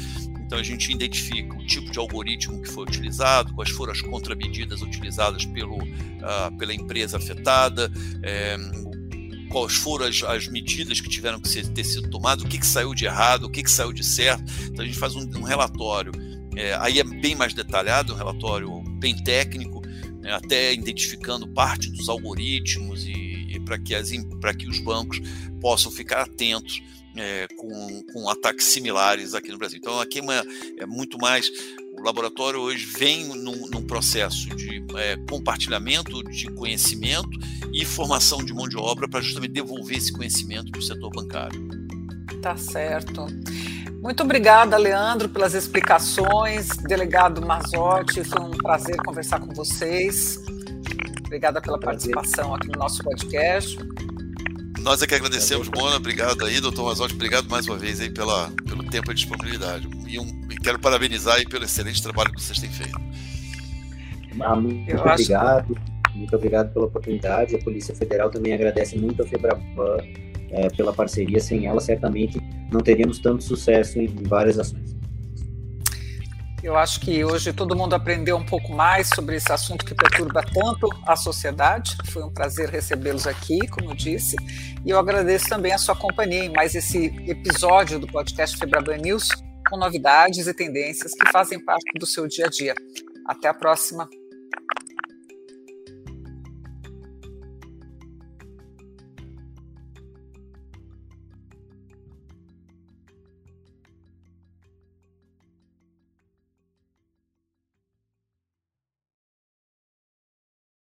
então 0.46 0.58
a 0.58 0.62
gente 0.62 0.90
identifica 0.92 1.56
o 1.56 1.66
tipo 1.66 1.90
de 1.90 1.98
algoritmo 1.98 2.62
que 2.62 2.68
foi 2.68 2.84
utilizado, 2.84 3.52
quais 3.52 3.70
foram 3.70 3.92
as 3.92 4.00
contramedidas 4.00 4.80
utilizadas 4.80 5.44
pelo, 5.44 5.76
uh, 5.76 6.56
pela 6.56 6.72
empresa 6.72 7.16
afetada, 7.16 7.90
é, 8.22 8.56
quais 9.50 9.74
foram 9.74 10.06
as, 10.06 10.22
as, 10.22 10.46
medidas 10.46 11.00
que 11.00 11.08
tiveram 11.08 11.40
que 11.40 11.48
ser, 11.48 11.66
ter 11.68 11.82
sido 11.82 12.08
tomadas, 12.08 12.44
o 12.44 12.48
que, 12.48 12.58
que 12.58 12.66
saiu 12.66 12.94
de 12.94 13.04
errado, 13.04 13.44
o 13.44 13.50
que, 13.50 13.62
que 13.62 13.70
saiu 13.70 13.92
de 13.92 14.04
certo. 14.04 14.44
Então 14.66 14.84
a 14.84 14.86
gente 14.86 14.98
faz 14.98 15.16
um, 15.16 15.28
um 15.36 15.42
relatório, 15.42 16.12
é, 16.54 16.74
aí 16.74 17.00
é 17.00 17.04
bem 17.04 17.34
mais 17.34 17.52
detalhado, 17.52 18.14
um 18.14 18.16
relatório 18.16 18.82
bem 19.00 19.16
técnico, 19.16 19.82
né, 20.20 20.32
até 20.32 20.72
identificando 20.72 21.48
parte 21.48 21.90
dos 21.90 22.08
algoritmos 22.08 23.04
e, 23.04 23.48
e 23.50 23.60
para 23.60 23.78
que, 23.78 23.94
que 24.56 24.68
os 24.68 24.78
bancos 24.78 25.20
possam 25.60 25.90
ficar 25.90 26.22
atentos 26.22 26.80
é, 27.16 27.46
com, 27.56 28.02
com, 28.12 28.28
ataques 28.28 28.66
similares 28.66 29.34
aqui 29.34 29.50
no 29.50 29.58
Brasil. 29.58 29.78
Então, 29.78 30.00
aqui 30.00 30.18
é, 30.18 30.22
uma, 30.22 30.46
é 30.78 30.86
muito 30.86 31.18
mais. 31.18 31.50
O 31.92 32.02
laboratório 32.02 32.60
hoje 32.60 32.84
vem 32.86 33.24
num, 33.24 33.66
num 33.68 33.86
processo 33.86 34.48
de 34.54 34.84
é, 34.96 35.16
compartilhamento 35.28 36.22
de 36.24 36.46
conhecimento 36.52 37.30
e 37.72 37.84
formação 37.84 38.44
de 38.44 38.52
mão 38.52 38.68
de 38.68 38.76
obra 38.76 39.08
para 39.08 39.20
justamente 39.20 39.52
devolver 39.52 39.96
esse 39.96 40.12
conhecimento 40.12 40.70
para 40.70 40.78
o 40.78 40.82
setor 40.82 41.10
bancário. 41.10 41.68
Tá 42.42 42.56
certo. 42.56 43.26
Muito 44.02 44.22
obrigada, 44.22 44.76
Leandro, 44.76 45.28
pelas 45.28 45.54
explicações. 45.54 46.68
Delegado 46.68 47.44
Mazotti, 47.44 48.22
foi 48.22 48.40
um 48.40 48.50
prazer 48.50 48.96
conversar 48.98 49.40
com 49.40 49.52
vocês. 49.52 50.38
Obrigada 51.24 51.60
pela 51.60 51.78
participação 51.78 52.54
aqui 52.54 52.68
no 52.68 52.78
nosso 52.78 53.02
podcast. 53.02 53.76
Nós 54.86 55.02
é 55.02 55.06
que 55.08 55.16
agradecemos, 55.16 55.68
Mona. 55.68 55.96
Obrigado 55.96 56.44
aí, 56.44 56.60
doutor 56.60 56.84
Mazotti. 56.84 57.12
Obrigado 57.12 57.50
mais 57.50 57.66
uma 57.66 57.76
vez 57.76 58.00
aí 58.00 58.08
pela, 58.08 58.52
pelo 58.68 58.84
tempo 58.84 59.10
e 59.10 59.14
disponibilidade. 59.16 59.88
E, 60.06 60.16
um, 60.16 60.46
e 60.48 60.54
quero 60.54 60.78
parabenizar 60.78 61.34
aí 61.34 61.44
pelo 61.44 61.64
excelente 61.64 62.00
trabalho 62.00 62.32
que 62.32 62.40
vocês 62.40 62.60
têm 62.60 62.70
feito. 62.70 62.96
Ah, 64.38 64.54
muito 64.54 64.88
Eu 64.88 65.00
obrigado. 65.00 65.72
Acho... 65.72 66.16
Muito 66.16 66.36
obrigado 66.36 66.72
pela 66.72 66.86
oportunidade. 66.86 67.56
A 67.56 67.58
Polícia 67.58 67.96
Federal 67.96 68.30
também 68.30 68.52
agradece 68.52 68.96
muito 68.96 69.24
a 69.24 69.26
Febraban 69.26 69.96
é, 70.52 70.68
pela 70.68 70.92
parceria. 70.92 71.40
Sem 71.40 71.66
ela, 71.66 71.80
certamente 71.80 72.40
não 72.70 72.80
teríamos 72.80 73.18
tanto 73.18 73.42
sucesso 73.42 73.98
em 73.98 74.06
várias 74.06 74.56
ações. 74.56 74.95
Eu 76.62 76.76
acho 76.76 77.00
que 77.00 77.24
hoje 77.24 77.52
todo 77.52 77.76
mundo 77.76 77.94
aprendeu 77.94 78.36
um 78.36 78.44
pouco 78.44 78.72
mais 78.72 79.08
sobre 79.08 79.36
esse 79.36 79.52
assunto 79.52 79.84
que 79.84 79.94
perturba 79.94 80.42
tanto 80.42 80.88
a 81.06 81.14
sociedade. 81.14 81.96
Foi 82.10 82.22
um 82.22 82.32
prazer 82.32 82.70
recebê-los 82.70 83.26
aqui, 83.26 83.66
como 83.68 83.90
eu 83.90 83.94
disse. 83.94 84.36
E 84.84 84.90
eu 84.90 84.98
agradeço 84.98 85.48
também 85.48 85.72
a 85.72 85.78
sua 85.78 85.94
companhia 85.94 86.44
em 86.44 86.52
mais 86.52 86.74
esse 86.74 87.06
episódio 87.28 87.98
do 87.98 88.06
podcast 88.06 88.56
Febraban 88.56 88.96
News, 88.96 89.28
com 89.68 89.76
novidades 89.76 90.46
e 90.46 90.54
tendências 90.54 91.12
que 91.12 91.30
fazem 91.30 91.62
parte 91.62 91.92
do 91.98 92.06
seu 92.06 92.26
dia 92.26 92.46
a 92.46 92.48
dia. 92.48 92.74
Até 93.26 93.48
a 93.48 93.54
próxima. 93.54 94.08